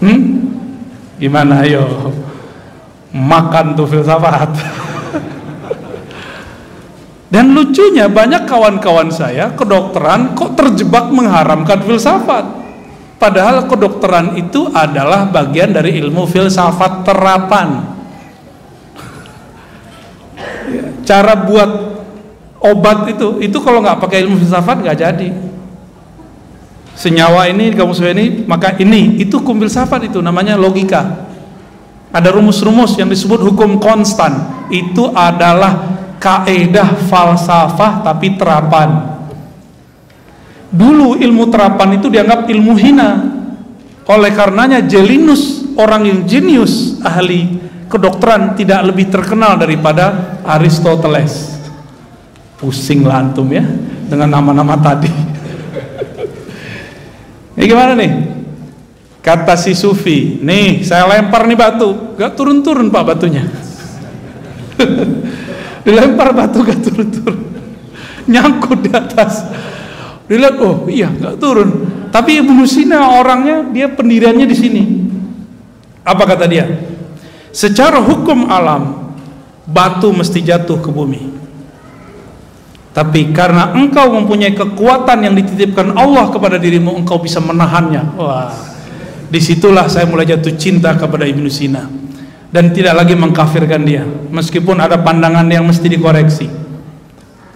[0.00, 0.20] Hmm?
[1.20, 2.10] Gimana ayo?
[3.12, 4.50] Makan tuh filsafat.
[7.32, 12.44] Dan lucunya banyak kawan-kawan saya kedokteran kok terjebak mengharamkan filsafat?
[13.16, 17.68] Padahal kedokteran itu adalah bagian dari ilmu filsafat terapan.
[21.08, 21.70] Cara buat
[22.60, 25.28] obat itu itu kalau nggak pakai ilmu filsafat nggak jadi.
[26.92, 31.31] Senyawa ini kamu ini maka ini itu kum filsafat itu namanya logika
[32.12, 34.68] ada rumus-rumus yang disebut hukum konstan.
[34.68, 39.16] Itu adalah kaedah falsafah tapi terapan.
[40.68, 43.10] Dulu ilmu terapan itu dianggap ilmu hina.
[44.04, 51.48] Oleh karenanya Jelinus orang yang jenius ahli kedokteran tidak lebih terkenal daripada Aristoteles.
[52.60, 53.64] Pusing lah antum ya
[54.06, 55.10] dengan nama-nama tadi.
[57.56, 58.41] Ini gimana nih?
[59.22, 63.46] Kata si Sufi, nih saya lempar nih batu, gak turun-turun pak batunya.
[65.86, 67.38] Dilempar batu gak turun-turun,
[68.26, 69.46] nyangkut di atas.
[70.26, 71.86] Dilihat, oh iya gak turun.
[72.10, 74.82] Tapi Ibnu Sina orangnya dia pendiriannya di sini.
[76.02, 76.66] Apa kata dia?
[77.54, 79.14] Secara hukum alam,
[79.70, 81.30] batu mesti jatuh ke bumi.
[82.90, 88.18] Tapi karena engkau mempunyai kekuatan yang dititipkan Allah kepada dirimu, engkau bisa menahannya.
[88.20, 88.52] Wah,
[89.32, 91.88] di situlah saya mulai jatuh cinta kepada Ibnu Sina.
[92.52, 96.52] Dan tidak lagi mengkafirkan dia meskipun ada pandangan yang mesti dikoreksi.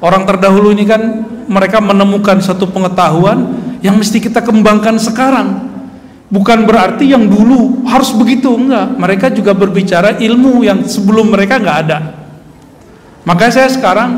[0.00, 1.04] Orang terdahulu ini kan
[1.44, 5.68] mereka menemukan satu pengetahuan yang mesti kita kembangkan sekarang.
[6.32, 8.96] Bukan berarti yang dulu harus begitu enggak.
[8.96, 11.98] Mereka juga berbicara ilmu yang sebelum mereka enggak ada.
[13.28, 14.16] Maka saya sekarang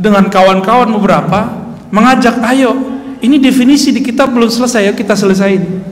[0.00, 1.60] dengan kawan-kawan beberapa
[1.92, 2.72] mengajak ayo
[3.20, 5.89] ini definisi di kitab belum selesai ya kita selesaiin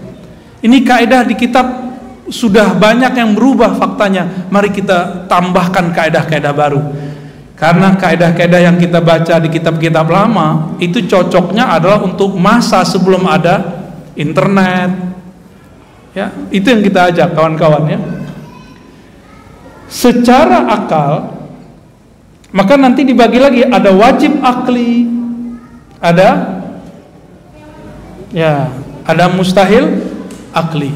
[0.58, 1.66] Ini kaidah di kitab
[2.28, 4.48] sudah banyak yang berubah faktanya.
[4.52, 6.82] Mari kita tambahkan kaidah-kaidah baru.
[7.58, 13.82] Karena kaidah-kaidah yang kita baca di kitab-kitab lama itu cocoknya adalah untuk masa sebelum ada
[14.14, 14.94] internet.
[16.14, 18.00] Ya, itu yang kita ajak kawan-kawan ya.
[19.88, 21.38] Secara akal
[22.48, 25.04] maka nanti dibagi lagi ada wajib akli,
[26.00, 26.60] ada
[28.32, 28.72] ya,
[29.04, 30.07] ada mustahil
[30.52, 30.90] akli.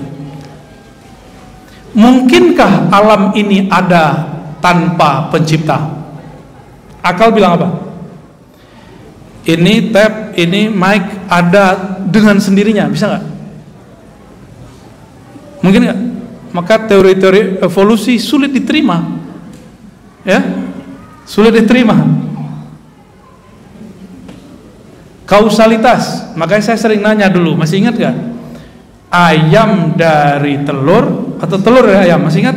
[1.92, 4.32] Mungkinkah alam ini ada
[4.64, 5.92] tanpa pencipta?
[7.04, 7.68] Akal bilang apa?
[9.42, 13.24] Ini tap, ini mic ada dengan sendirinya, bisa nggak?
[15.66, 16.00] Mungkin nggak?
[16.54, 19.02] Maka teori-teori evolusi sulit diterima,
[20.22, 20.40] ya,
[21.26, 21.96] sulit diterima.
[25.26, 28.31] Kausalitas, makanya saya sering nanya dulu, masih ingat nggak?
[29.12, 32.56] Ayam dari telur atau telur dari ayam, masih ingat?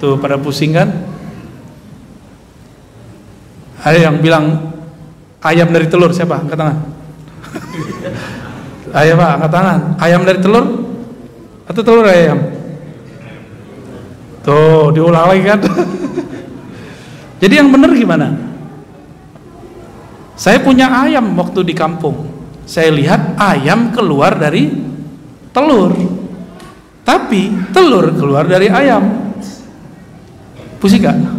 [0.00, 0.88] Tuh pada pusing kan?
[3.84, 4.72] Ada yang bilang
[5.44, 6.40] ayam dari telur siapa?
[6.40, 6.78] Angkat tangan.
[9.00, 9.80] Ayam pak, angkat tangan.
[10.00, 10.64] Ayam dari telur
[11.68, 12.40] atau telur dari ayam?
[14.40, 15.60] Tuh diulang lagi kan?
[17.44, 18.28] Jadi yang benar gimana?
[20.40, 22.16] Saya punya ayam waktu di kampung.
[22.64, 24.89] Saya lihat ayam keluar dari
[25.50, 25.92] telur.
[27.06, 29.34] Tapi telur keluar dari ayam.
[30.78, 31.16] Pusing gak?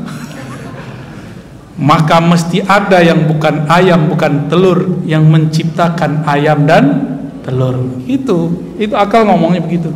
[1.82, 8.93] maka mesti ada yang bukan ayam bukan telur yang menciptakan ayam dan telur itu itu
[8.93, 9.89] akal ngomongnya begitu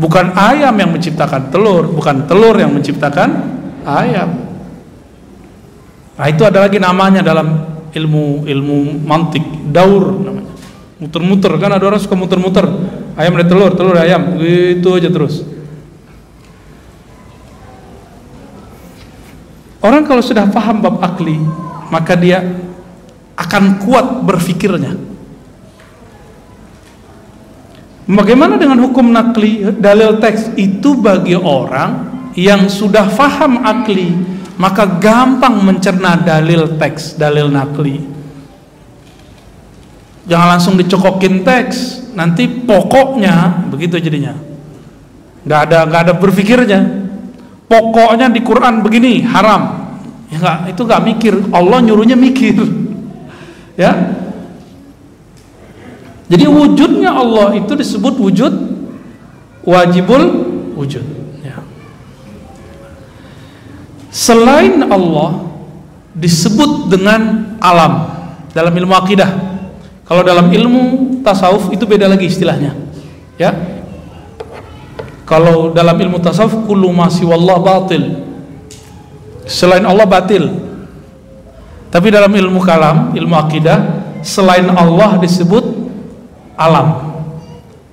[0.00, 3.28] bukan ayam yang menciptakan telur bukan telur yang menciptakan
[3.84, 4.40] ayam
[6.16, 10.48] nah itu ada lagi namanya dalam ilmu ilmu mantik daur namanya
[11.04, 12.64] muter-muter kan ada orang suka muter-muter.
[13.14, 14.40] Ayam dari telur telur ayam.
[14.40, 15.44] Gitu aja terus.
[19.84, 21.36] Orang kalau sudah paham bab akli,
[21.92, 22.40] maka dia
[23.36, 24.96] akan kuat berfikirnya.
[28.08, 30.56] Bagaimana dengan hukum nakli dalil teks?
[30.56, 34.10] Itu bagi orang yang sudah paham akli
[34.58, 38.13] maka gampang mencerna dalil teks dalil nakli
[40.28, 42.04] jangan langsung dicokokin teks.
[42.14, 44.34] Nanti pokoknya begitu jadinya.
[45.44, 46.80] Nggak ada nggak ada berpikirnya.
[47.68, 49.92] Pokoknya di Quran begini haram.
[50.30, 51.34] Ya enggak itu enggak mikir.
[51.52, 52.56] Allah nyuruhnya mikir.
[53.74, 53.90] Ya.
[56.30, 58.54] Jadi wujudnya Allah itu disebut wujud
[59.66, 60.22] wajibul
[60.78, 61.02] wujud.
[61.42, 61.58] Ya.
[64.14, 65.42] selain Allah
[66.14, 68.14] disebut dengan alam.
[68.54, 69.43] Dalam ilmu akidah
[70.04, 70.82] kalau dalam ilmu
[71.24, 72.76] tasawuf itu beda lagi istilahnya
[73.40, 73.74] ya
[75.24, 78.20] kalau dalam ilmu tasawuf kullu ma siwallah batil.
[79.48, 80.52] Selain Allah batil.
[81.88, 85.64] Tapi dalam ilmu kalam, ilmu akidah, selain Allah disebut
[86.60, 87.16] alam.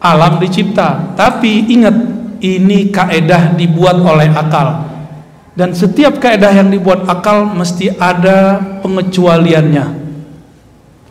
[0.04, 1.16] Alam dicipta.
[1.16, 1.96] Tapi ingat,
[2.44, 4.92] ini kaedah dibuat oleh akal.
[5.56, 10.01] Dan setiap kaedah yang dibuat akal mesti ada pengecualiannya.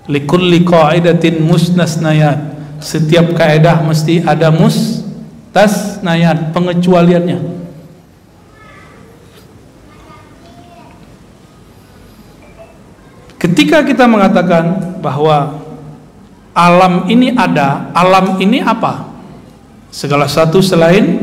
[0.08, 2.38] Likulli qaidatin musnasnayat.
[2.80, 5.00] Setiap kaedah mesti ada mus
[5.50, 7.58] Tas nayat pengecualiannya.
[13.40, 15.58] Ketika kita mengatakan bahwa
[16.54, 19.10] alam ini ada, alam ini apa?
[19.90, 21.18] Segala satu selain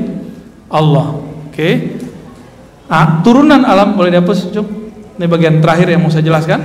[0.67, 1.23] Allah.
[1.47, 1.53] Oke.
[1.55, 1.73] Okay.
[2.87, 4.67] Nah, turunan alam boleh dihapus, Cuk?
[5.19, 6.59] Ini bagian terakhir yang mau saya jelaskan.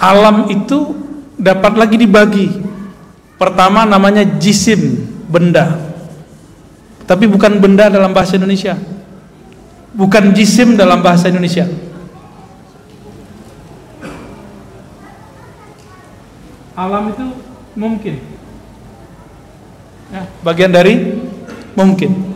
[0.00, 0.96] Alam itu
[1.36, 2.70] dapat lagi dibagi
[3.40, 5.80] Pertama namanya jisim, benda.
[7.08, 8.76] Tapi bukan benda dalam bahasa Indonesia.
[9.96, 11.64] Bukan jisim dalam bahasa Indonesia.
[16.76, 17.24] Alam itu
[17.80, 18.20] mungkin.
[20.12, 21.16] Ya, bagian dari
[21.72, 22.29] mungkin.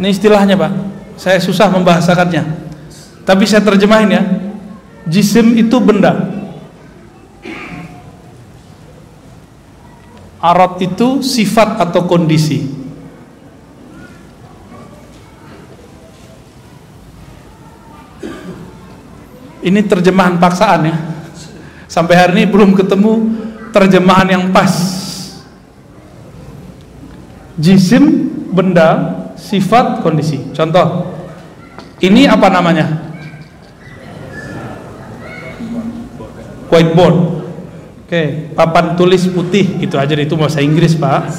[0.00, 0.72] Ini istilahnya Pak.
[1.20, 2.40] Saya susah membahasakannya.
[3.28, 4.22] Tapi saya terjemahin ya.
[5.04, 6.24] Jisim itu benda.
[10.40, 12.64] Arat itu sifat atau kondisi.
[19.60, 20.96] Ini terjemahan paksaan ya.
[21.84, 23.12] Sampai hari ini belum ketemu
[23.68, 24.72] terjemahan yang pas.
[27.60, 30.52] Jisim benda sifat kondisi.
[30.52, 31.08] Contoh,
[32.04, 32.86] ini apa namanya?
[36.68, 37.40] Whiteboard.
[38.04, 41.30] Oke, papan tulis putih itu aja itu bahasa Inggris pak.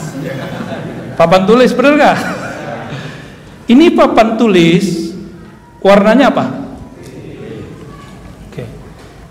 [1.20, 2.18] Papan tulis bener nggak?
[3.68, 5.12] Ini papan tulis
[5.84, 6.46] warnanya apa?
[8.48, 8.64] Oke,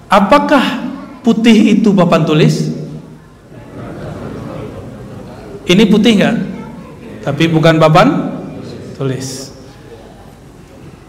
[0.09, 0.65] apakah
[1.25, 2.77] putih itu papan tulis?
[5.65, 6.37] Ini putih nggak?
[7.25, 8.09] Tapi bukan papan
[9.01, 9.49] tulis.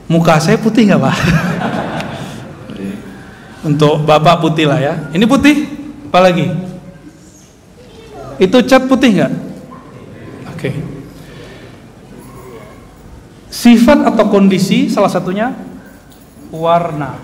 [0.08, 1.18] Muka saya putih nggak pak?
[3.68, 4.94] Untuk bapak putih lah ya.
[5.12, 5.68] Ini putih,
[6.08, 6.48] apa lagi?
[8.40, 9.32] Itu cat putih nggak?
[10.56, 10.72] Oke.
[13.52, 15.52] Sifat atau kondisi salah satunya
[16.48, 17.20] warna.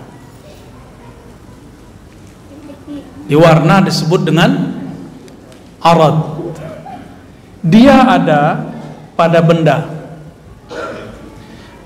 [3.24, 4.52] Di warna disebut dengan
[5.80, 6.16] arad
[7.64, 8.68] dia ada
[9.16, 9.97] pada benda.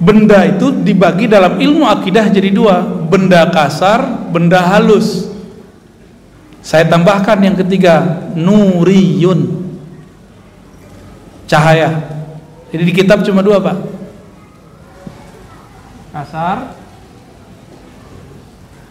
[0.02, 5.30] Benda itu dibagi dalam ilmu akidah jadi dua, benda kasar, benda halus.
[6.58, 9.62] Saya tambahkan yang ketiga, nuriyun.
[11.46, 12.02] Cahaya.
[12.74, 13.78] Jadi di kitab cuma dua, Pak.
[16.10, 16.74] Kasar,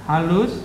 [0.07, 0.63] halus,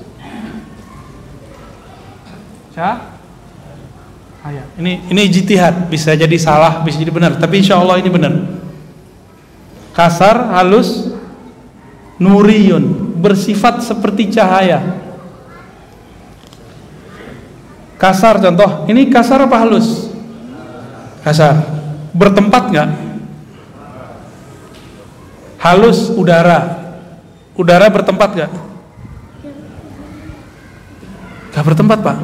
[2.71, 4.63] cahaya.
[4.79, 8.56] Ini ini jitihad, bisa jadi salah, bisa jadi benar, tapi insya Allah ini benar.
[9.97, 11.09] Kasar, halus,
[12.21, 15.01] nuriyun, bersifat seperti cahaya.
[17.97, 20.13] Kasar contoh, ini kasar apa halus?
[21.25, 21.65] Kasar.
[22.13, 22.91] Bertempat nggak?
[25.65, 26.77] Halus udara.
[27.57, 28.53] Udara bertempat nggak?
[31.57, 32.17] Gak bertempat pak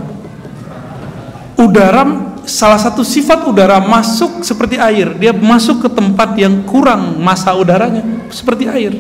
[1.57, 2.03] udara
[2.49, 5.15] salah satu sifat udara masuk seperti air.
[5.19, 8.95] Dia masuk ke tempat yang kurang masa udaranya seperti air.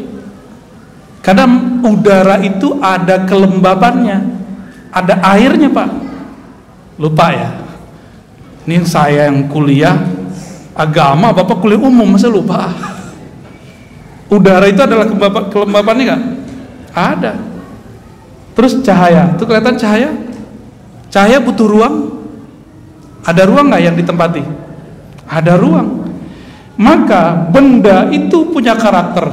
[1.23, 4.43] Kadang udara itu ada kelembabannya
[4.93, 5.89] ada airnya pak.
[7.01, 7.51] Lupa ya.
[8.69, 9.97] Ini saya yang kuliah
[10.77, 12.69] agama bapak kuliah umum masa lupa?
[14.29, 15.09] Udara itu adalah
[15.49, 16.23] kelembabannya nggak?
[16.93, 17.33] Ada.
[18.53, 19.33] Terus cahaya.
[19.35, 20.13] Itu kelihatan cahaya?
[21.09, 22.12] Cahaya butuh ruang
[23.23, 24.43] ada ruang nggak yang ditempati?
[25.31, 26.11] Ada ruang.
[26.75, 29.31] Maka benda itu punya karakter.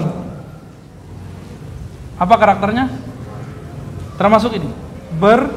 [2.19, 2.85] Apa karakternya?
[4.19, 4.69] Termasuk ini.
[5.17, 5.49] Ber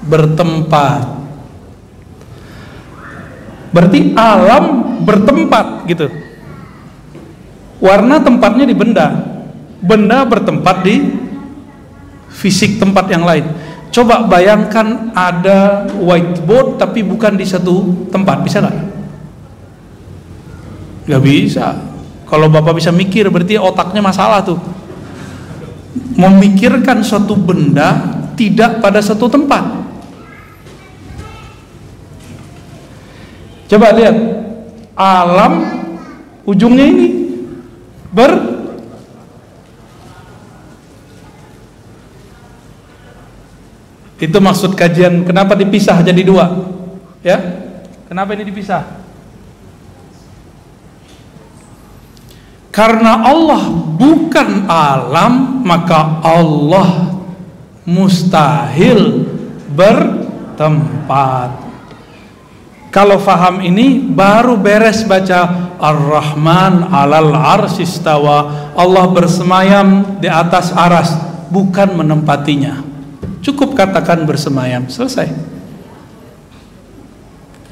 [0.00, 1.04] bertempat.
[3.70, 4.64] Berarti alam
[5.04, 6.08] bertempat gitu.
[7.78, 9.06] Warna tempatnya di benda.
[9.80, 10.96] Benda bertempat di
[12.32, 13.44] fisik tempat yang lain.
[13.90, 18.78] Coba bayangkan ada whiteboard tapi bukan di satu tempat, bisa nggak?
[21.10, 21.74] Gak bisa.
[22.30, 24.62] Kalau bapak bisa mikir berarti otaknya masalah tuh.
[26.14, 29.66] Memikirkan suatu benda tidak pada satu tempat.
[33.66, 34.14] Coba lihat
[34.94, 35.52] alam
[36.46, 37.06] ujungnya ini
[38.10, 38.49] ber
[44.20, 46.52] Itu maksud kajian kenapa dipisah jadi dua?
[47.24, 47.40] Ya?
[48.04, 49.00] Kenapa ini dipisah?
[52.68, 53.64] Karena Allah
[53.96, 57.16] bukan alam, maka Allah
[57.88, 59.24] mustahil
[59.72, 61.72] bertempat.
[62.92, 71.14] Kalau faham ini baru beres baca Ar-Rahman alal arsistawa Allah bersemayam di atas aras
[71.54, 72.89] bukan menempatinya
[73.40, 75.32] Cukup katakan bersemayam, selesai.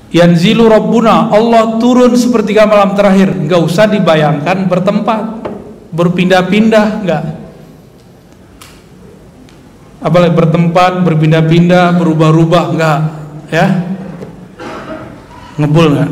[0.09, 3.37] Yanzilu Rabbuna, Allah turun sepertiga malam terakhir.
[3.37, 5.45] Enggak usah dibayangkan bertempat,
[5.93, 7.25] berpindah-pindah, enggak.
[10.01, 13.01] Apalagi bertempat, berpindah-pindah, berubah-ubah, enggak,
[13.53, 13.67] ya.
[15.61, 16.11] Ngebul enggak?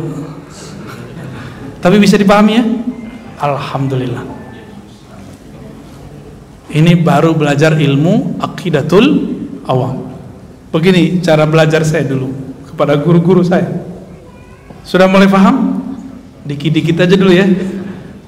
[1.81, 2.65] Tapi bisa dipahami ya?
[3.41, 4.25] Alhamdulillah.
[6.67, 9.36] Ini baru belajar ilmu akidatul
[9.67, 10.07] awam.
[10.71, 12.31] Begini cara belajar saya dulu
[12.71, 13.87] kepada guru-guru saya.
[14.87, 15.83] Sudah mulai paham?
[16.47, 17.47] Dikit-dikit aja dulu ya.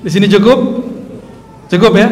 [0.02, 0.58] Di sini cukup?
[1.70, 2.08] Cukup ya?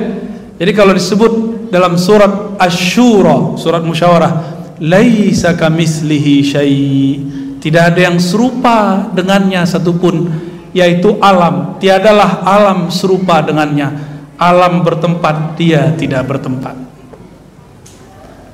[0.56, 1.32] Jadi kalau disebut
[1.68, 4.32] dalam surat Asy-Syura, surat musyawarah,
[4.78, 7.18] laisa kamislihi syai.
[7.58, 10.30] Tidak ada yang serupa dengannya satupun,
[10.70, 11.80] yaitu alam.
[11.82, 14.14] Tiadalah alam serupa dengannya.
[14.38, 16.85] Alam bertempat, dia tidak bertempat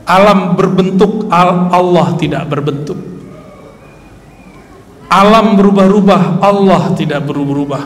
[0.03, 3.13] alam berbentuk Allah tidak berbentuk
[5.13, 7.85] Alam berubah-ubah, Allah tidak berubah-ubah.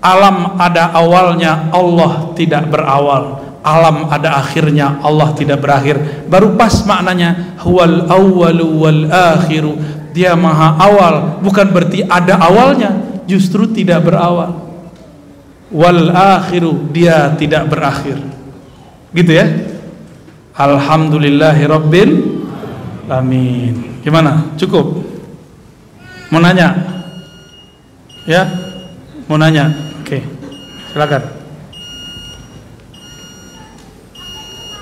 [0.00, 3.44] Alam ada awalnya, Allah tidak berawal.
[3.60, 6.00] Alam ada akhirnya, Allah tidak berakhir.
[6.32, 9.76] Baru pas maknanya huwal awwalu wal akhiru.
[10.16, 14.64] Dia maha awal, bukan berarti ada awalnya, justru tidak berawal.
[15.68, 18.16] Wal akhiru, dia tidak berakhir.
[19.12, 19.44] Gitu ya?
[20.56, 22.10] Alhamdulillahi rabbil
[23.06, 24.02] alamin.
[24.02, 24.54] Gimana?
[24.56, 25.02] Cukup?
[26.30, 26.74] Mau nanya?
[28.26, 28.46] Ya?
[29.26, 29.70] Mau nanya?
[30.02, 30.22] Oke.
[30.94, 31.22] Silakan.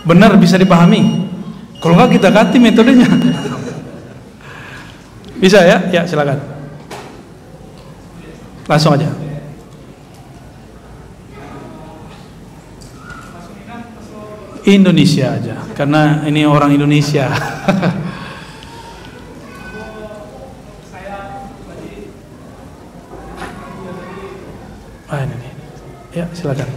[0.09, 1.29] Benar bisa dipahami?
[1.85, 3.09] Kalau enggak kita ganti metodenya.
[5.39, 5.79] Bisa ya?
[5.93, 6.41] Ya, silakan.
[8.67, 9.28] Langsung aja.
[14.75, 17.33] Indonesia aja karena ini orang Indonesia.
[25.09, 25.53] Ah ini nih.
[26.21, 26.69] Ya silakan.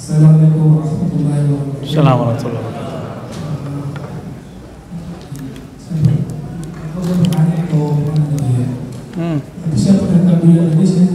[0.00, 1.84] Assalamualaikum warahmatullahi wabarakatuh.
[1.84, 2.84] Assalamualaikum warahmatullahi wabarakatuh
[9.14, 9.38] Hmm.
[9.74, 9.94] Saya
[10.46, 11.06] ya, jadi saya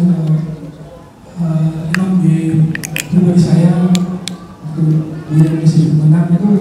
[3.40, 4.84] saya waktu
[5.32, 5.96] dia masih
[6.36, 6.52] itu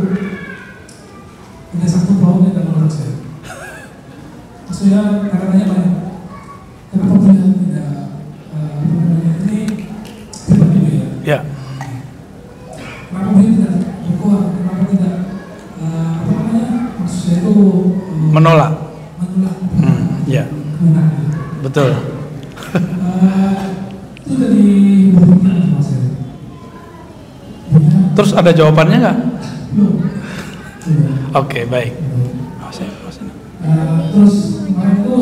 [1.88, 2.12] satu
[2.90, 3.14] saya.
[4.70, 5.02] Maksudnya
[21.68, 21.90] betul.
[24.24, 24.66] Itu dari.
[27.68, 29.18] Ya, terus ada jawabannya nggak?
[31.36, 31.92] Oke baik.
[32.58, 32.96] Oh, saya-
[33.58, 35.14] Eh, terus kemarin itu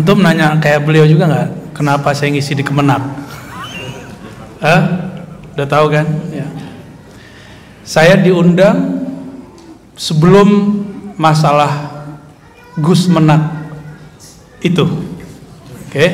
[0.00, 1.76] Antum nanya kayak beliau juga nggak?
[1.76, 3.04] Kenapa saya ngisi di Kemenang?
[4.64, 5.12] Hah?
[5.52, 6.08] Udah tahu kan?
[6.32, 6.48] Ya.
[7.84, 9.04] Saya diundang
[10.00, 10.80] sebelum
[11.20, 12.00] masalah
[12.80, 13.44] Gus Menak
[14.64, 14.88] itu.
[15.84, 16.06] Oke?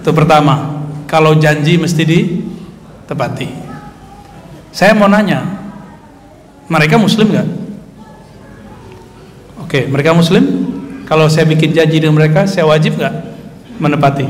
[0.00, 0.80] Itu pertama.
[1.04, 3.48] Kalau janji mesti ditepati.
[4.72, 5.44] Saya mau nanya,
[6.72, 7.48] mereka Muslim nggak?
[9.68, 10.44] Oke, mereka Muslim?
[11.04, 13.14] Kalau saya bikin janji dengan mereka, saya wajib nggak
[13.76, 14.24] menepati?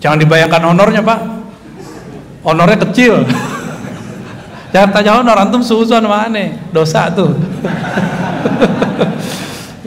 [0.00, 1.20] Jangan dibayangkan honornya pak,
[2.40, 3.20] honornya kecil.
[4.72, 6.56] Jangan tanya honor, antum suuzon mana?
[6.72, 7.36] Dosa tuh.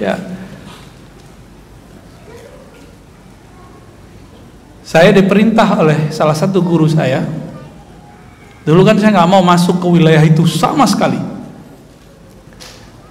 [0.04, 0.20] ya.
[4.84, 7.26] Saya diperintah oleh salah satu guru saya.
[8.68, 11.33] Dulu kan saya nggak mau masuk ke wilayah itu sama sekali.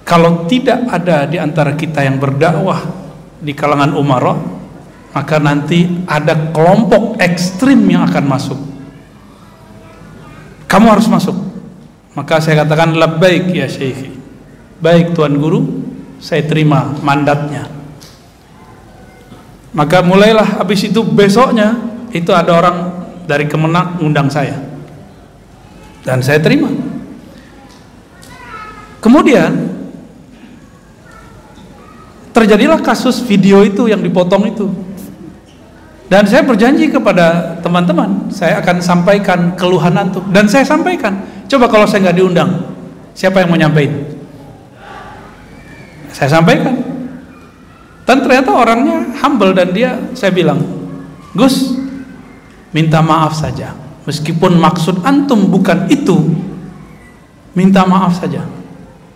[0.03, 2.83] Kalau tidak ada di antara kita yang berdakwah
[3.39, 4.35] di kalangan umara,
[5.15, 8.59] maka nanti ada kelompok ekstrim yang akan masuk.
[10.67, 11.37] Kamu harus masuk.
[12.13, 14.11] Maka saya katakan labbaik ya syekhi.
[14.83, 15.85] Baik tuan guru,
[16.19, 17.69] saya terima mandatnya.
[19.73, 21.77] Maka mulailah habis itu besoknya
[22.13, 22.77] itu ada orang
[23.25, 24.59] dari Kemenak ngundang saya.
[26.03, 26.69] Dan saya terima.
[29.01, 29.82] Kemudian
[32.33, 34.67] terjadilah kasus video itu yang dipotong itu.
[36.09, 40.25] Dan saya berjanji kepada teman-teman saya akan sampaikan keluhan antum.
[40.29, 42.51] Dan saya sampaikan coba kalau saya nggak diundang
[43.13, 43.93] siapa yang mau nyampein?
[46.13, 46.75] Saya sampaikan.
[48.03, 50.59] Dan ternyata orangnya humble dan dia saya bilang
[51.33, 51.73] Gus
[52.75, 53.73] minta maaf saja.
[54.03, 56.29] Meskipun maksud antum bukan itu
[57.57, 58.45] minta maaf saja.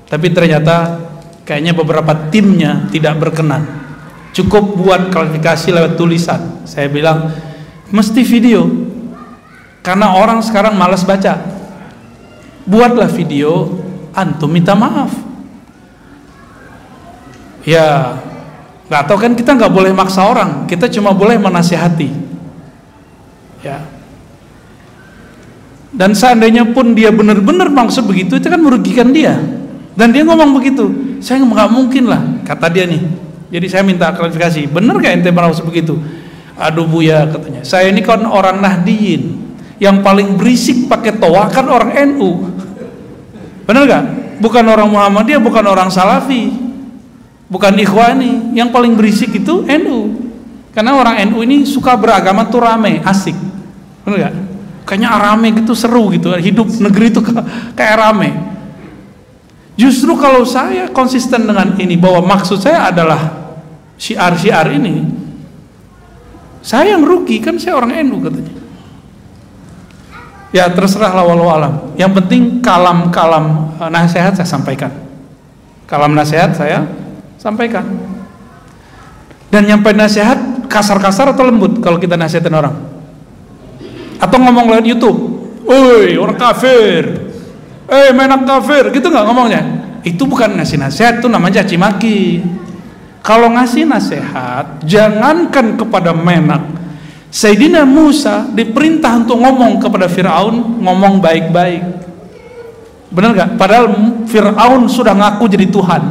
[0.07, 1.06] Tapi ternyata
[1.47, 3.63] kayaknya beberapa timnya tidak berkenan.
[4.35, 6.67] Cukup buat klarifikasi lewat tulisan.
[6.67, 7.31] Saya bilang
[7.89, 8.67] mesti video.
[9.79, 11.39] Karena orang sekarang malas baca.
[12.67, 13.79] Buatlah video
[14.11, 15.15] antum minta maaf.
[17.63, 18.19] Ya
[18.91, 20.67] nggak tahu kan kita nggak boleh maksa orang.
[20.67, 22.11] Kita cuma boleh menasihati.
[23.63, 23.79] Ya.
[25.95, 29.56] Dan seandainya pun dia benar-benar maksud begitu itu kan merugikan dia
[29.97, 30.85] dan dia ngomong begitu
[31.17, 33.01] saya nggak mungkin lah kata dia nih.
[33.47, 35.97] Jadi saya minta klarifikasi benar gak ente maksud begitu?
[36.59, 37.63] Aduh buya katanya.
[37.63, 39.39] Saya ini kan orang Nahdiyin
[39.81, 42.49] yang paling berisik pakai toa kan orang NU
[43.69, 44.03] benar gak
[44.41, 46.49] bukan orang Muhammadiyah bukan orang Salafi
[47.45, 50.17] bukan Ikhwani yang paling berisik itu NU
[50.73, 53.37] karena orang NU ini suka beragama tuh rame asik.
[54.05, 54.33] Benar gak
[54.85, 56.35] kayaknya rame gitu seru gitu.
[56.35, 57.21] Hidup negeri itu
[57.77, 58.56] kayak rame
[59.77, 63.53] justru kalau saya konsisten dengan ini bahwa maksud saya adalah
[63.95, 65.27] syiar-syiar ini
[66.67, 68.53] saya yang rugi kan saya orang NU katanya.
[70.51, 71.95] Ya terserah walau alam.
[71.95, 74.91] Yang penting kalam-kalam eh, nasihat saya sampaikan.
[75.87, 76.83] Kalam nasihat saya
[77.39, 77.87] sampaikan.
[79.47, 82.75] Dan nyampe nasihat kasar-kasar atau lembut kalau kita nasihatin orang?
[84.19, 85.19] Atau ngomong lewat YouTube?
[85.63, 87.26] Woi orang kafir
[87.87, 89.61] eh menak kafir gitu nggak ngomongnya?
[90.03, 92.19] Itu bukan ngasih nasihat itu namanya caci maki.
[93.23, 96.63] Kalau ngasih nasihat jangankan kepada menak.
[97.27, 101.83] Sayyidina Musa diperintah untuk ngomong kepada Fir'aun ngomong baik-baik.
[103.11, 103.49] Benar gak?
[103.59, 103.91] padahal
[104.27, 106.03] Fir'aun sudah ngaku jadi Tuhan.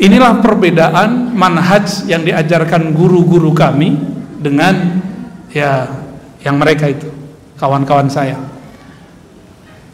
[0.00, 3.96] Inilah perbedaan manhaj yang diajarkan guru-guru kami
[4.40, 5.00] dengan
[5.52, 5.86] ya
[6.44, 7.08] yang mereka itu
[7.56, 8.53] kawan-kawan saya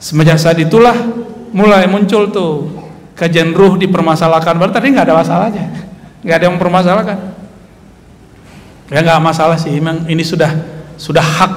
[0.00, 0.96] semenjak saat itulah
[1.52, 2.72] mulai muncul tuh
[3.14, 4.56] kajian ruh dipermasalahkan.
[4.56, 5.64] Berarti tadi nggak ada masalahnya.
[6.24, 7.18] Nggak ada yang mempermasalahkan.
[8.90, 9.70] Ya nggak masalah sih.
[9.76, 10.50] Memang ini sudah
[10.96, 11.52] sudah hak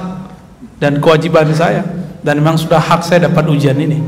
[0.76, 1.82] dan kewajiban saya.
[2.20, 4.04] Dan memang sudah hak saya dapat ujian ini.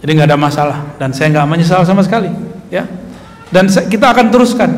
[0.00, 0.78] Jadi nggak ada masalah.
[0.96, 2.32] Dan saya nggak menyesal sama sekali.
[2.72, 2.88] Ya.
[3.52, 4.70] Dan kita akan teruskan.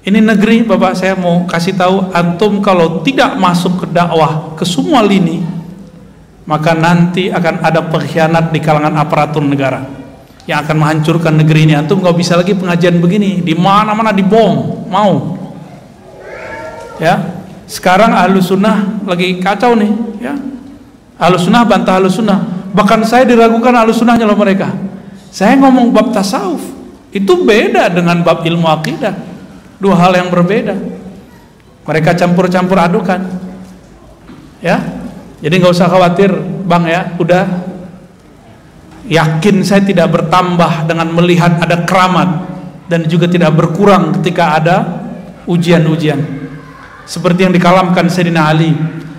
[0.00, 5.04] Ini negeri Bapak saya mau kasih tahu antum kalau tidak masuk ke dakwah ke semua
[5.04, 5.59] lini
[6.48, 9.84] maka nanti akan ada pengkhianat di kalangan aparatur negara
[10.48, 11.74] yang akan menghancurkan negeri ini.
[11.76, 13.44] Antum nggak bisa lagi pengajian begini.
[13.44, 14.86] Di mana-mana dibom.
[14.88, 15.36] Mau.
[16.96, 17.38] Ya.
[17.70, 20.34] Sekarang ahlu sunnah lagi kacau nih ya.
[21.20, 22.42] Ahlu sunnah bantah ahlu sunnah.
[22.74, 24.74] Bahkan saya diragukan ahlu sunnahnya loh mereka.
[25.30, 26.62] Saya ngomong bab tasawuf.
[27.14, 29.14] Itu beda dengan bab ilmu akidah.
[29.78, 30.74] Dua hal yang berbeda.
[31.86, 33.22] Mereka campur-campur adukan.
[34.58, 34.99] Ya
[35.40, 36.30] jadi nggak usah khawatir
[36.68, 37.02] bang ya.
[37.16, 37.44] Udah.
[39.10, 42.46] Yakin saya tidak bertambah dengan melihat ada keramat
[42.86, 44.76] dan juga tidak berkurang ketika ada
[45.50, 46.20] ujian-ujian.
[47.08, 48.70] Seperti yang dikalamkan Sayyidina Ali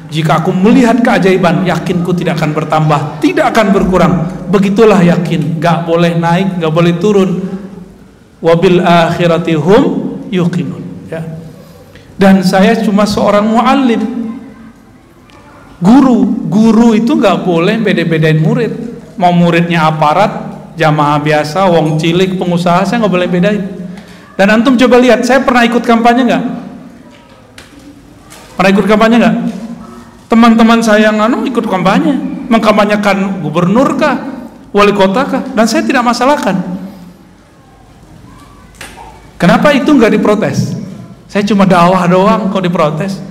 [0.07, 4.13] jika aku melihat keajaiban yakinku tidak akan bertambah tidak akan berkurang.
[4.47, 5.59] Begitulah yakin.
[5.59, 7.41] Gak boleh naik gak boleh turun.
[8.39, 9.83] Wabil akhirati hum
[10.31, 11.19] yuqinun ya.
[12.15, 14.30] Dan saya cuma seorang muallim.
[15.81, 18.69] Guru, guru itu nggak boleh beda-bedain murid.
[19.17, 20.29] Mau muridnya aparat,
[20.77, 23.61] jamaah biasa, wong cilik, pengusaha, saya nggak boleh bedain.
[24.37, 26.43] Dan antum coba lihat, saya pernah ikut kampanye nggak?
[28.57, 29.35] Pernah ikut kampanye nggak?
[30.29, 32.13] Teman-teman saya yang anu ikut kampanye,
[32.45, 34.21] mengkampanyekan gubernur kah,
[34.69, 36.61] wali kota kah, dan saya tidak masalahkan.
[39.41, 40.77] Kenapa itu nggak diprotes?
[41.25, 43.30] Saya cuma dakwah doang kok diprotes.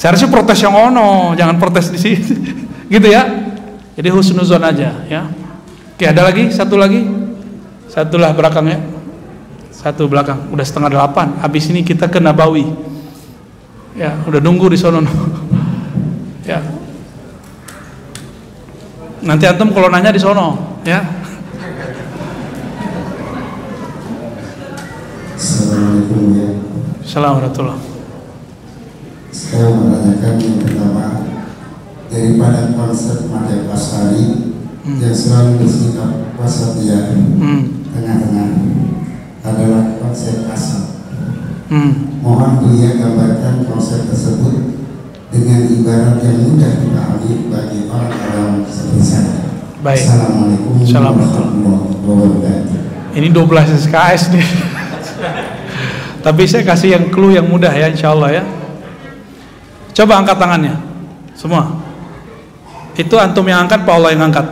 [0.00, 2.24] Saya harusnya protes yang ono, jangan protes di sini.
[2.96, 3.20] gitu ya.
[4.00, 5.28] Jadi husnuzon aja ya.
[5.92, 6.48] Oke, ada lagi?
[6.48, 7.04] Satu lagi?
[7.84, 8.80] Satulah belakangnya.
[9.68, 10.48] Satu belakang.
[10.48, 11.36] Udah setengah delapan.
[11.44, 12.64] Habis ini kita ke Nabawi.
[13.92, 15.04] Ya, udah nunggu di sono.
[16.48, 16.64] ya.
[19.20, 21.04] Nanti antum kalau nanya di sono, ya.
[27.04, 27.89] Assalamualaikum ya.
[29.50, 31.26] Saya menanyakan yang pertama
[32.06, 34.54] daripada konsep Made Pasari
[34.86, 35.02] hmm.
[35.02, 37.90] yang selalu bersikap wasatiyah hmm.
[37.90, 38.50] tengah-tengah
[39.42, 41.02] adalah konsep asal.
[41.66, 42.14] Hmm.
[42.22, 44.86] Mohon beliau gambarkan konsep tersebut
[45.34, 49.34] dengan ibarat yang mudah dipahami bagi orang awam seperti saya.
[49.82, 49.98] Baik.
[49.98, 53.18] Assalamualaikum warahmatullahi wabarakatuh.
[53.18, 54.46] Ini 12 SKS nih.
[56.30, 58.59] Tapi saya kasih yang clue yang mudah ya insya Allah ya.
[59.94, 60.74] Coba angkat tangannya.
[61.34, 61.72] Semua.
[62.98, 64.46] Itu antum yang angkat, Pak Allah yang angkat.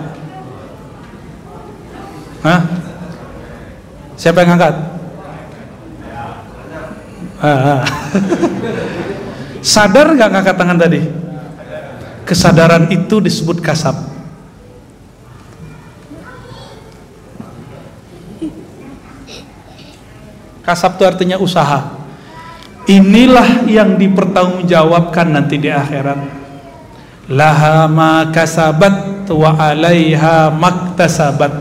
[2.42, 2.60] Hah?
[4.16, 4.74] Siapa yang angkat?
[7.38, 7.80] Ah, ah.
[9.62, 11.00] Sadar nggak ngangkat tangan tadi?
[12.26, 13.94] Kesadaran itu disebut kasab.
[20.62, 21.97] Kasab itu artinya usaha.
[22.88, 26.18] Inilah yang dipertanggungjawabkan nanti di akhirat.
[27.28, 31.52] Laha ma kasabat wa alaiha maktasabat.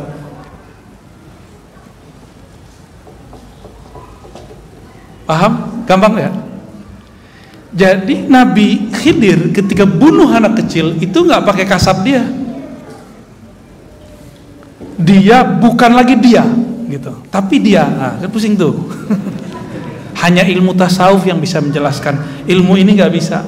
[5.28, 5.84] Paham?
[5.84, 6.32] Gampang ya
[7.78, 12.26] jadi Nabi Khidir ketika bunuh anak kecil itu nggak pakai kasab dia.
[14.98, 16.42] Dia bukan lagi dia
[16.90, 17.14] gitu.
[17.30, 17.86] Tapi dia.
[17.86, 18.74] Nah, kan pusing tuh
[20.28, 22.44] hanya ilmu tasawuf yang bisa menjelaskan.
[22.44, 23.48] Ilmu ini nggak bisa.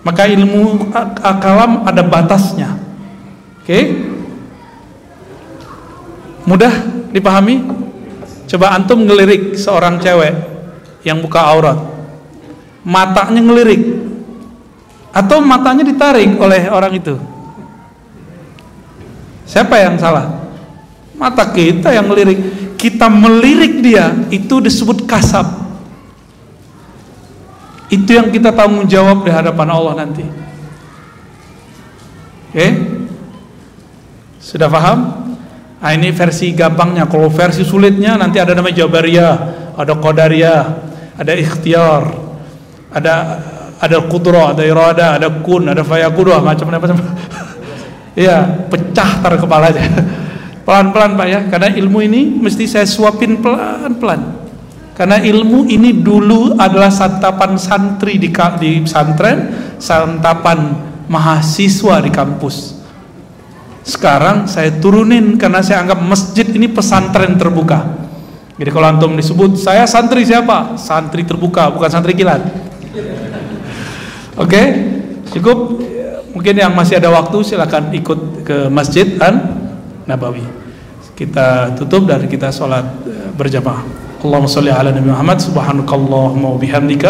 [0.00, 0.88] Maka ilmu
[1.20, 2.72] kalam ada batasnya.
[3.60, 3.68] Oke?
[3.68, 3.84] Okay?
[6.48, 6.72] mudah
[7.12, 7.60] dipahami?
[8.48, 10.32] Coba antum ngelirik seorang cewek
[11.04, 11.76] yang buka aurat.
[12.80, 14.00] Matanya ngelirik.
[15.12, 17.20] Atau matanya ditarik oleh orang itu.
[19.44, 20.48] Siapa yang salah?
[21.12, 22.40] Mata kita yang ngelirik.
[22.80, 25.59] Kita melirik dia itu disebut kasab
[27.90, 30.22] itu yang kita tanggung jawab di hadapan Allah nanti.
[30.22, 30.38] Oke?
[32.54, 32.70] Okay?
[34.38, 34.98] Sudah paham?
[35.80, 37.10] Nah, ini versi gampangnya.
[37.10, 39.34] Kalau versi sulitnya nanti ada namanya Jabariyah,
[39.74, 40.62] ada Qadariyah,
[41.18, 42.02] ada ikhtiar,
[42.94, 43.14] ada
[43.80, 46.98] ada kudro, ada irada, ada kun, ada fayakun, macam-macam.
[48.10, 49.86] Iya, pecah tar kepala aja.
[50.66, 54.39] Pelan-pelan Pak ya, karena ilmu ini mesti saya suapin pelan-pelan.
[55.00, 58.28] Karena ilmu ini dulu adalah santapan santri di,
[58.60, 59.48] di pesantren,
[59.80, 60.76] santapan
[61.08, 62.76] mahasiswa di kampus.
[63.80, 67.80] Sekarang saya turunin karena saya anggap masjid ini pesantren terbuka.
[68.60, 70.76] Jadi kalau antum disebut saya santri siapa?
[70.76, 72.44] Santri terbuka, bukan santri kilat.
[74.36, 74.66] Oke, okay?
[75.32, 75.80] cukup.
[76.36, 79.64] Mungkin yang masih ada waktu silakan ikut ke masjid An
[80.04, 80.44] Nabawi.
[81.16, 83.99] Kita tutup dan kita sholat eh, berjamaah.
[84.20, 85.38] اللهم صل على نبي محمد.
[85.40, 87.04] سبحانك اللهم وبحمدك.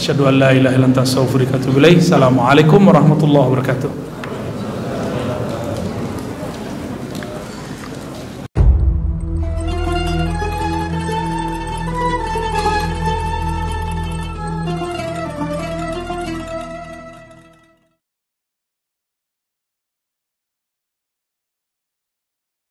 [0.00, 2.00] أشهد أن لا إله إلا أنت أستغفرك وأتوب إليك.
[2.00, 3.90] السلام عليكم ورحمة الله وبركاته.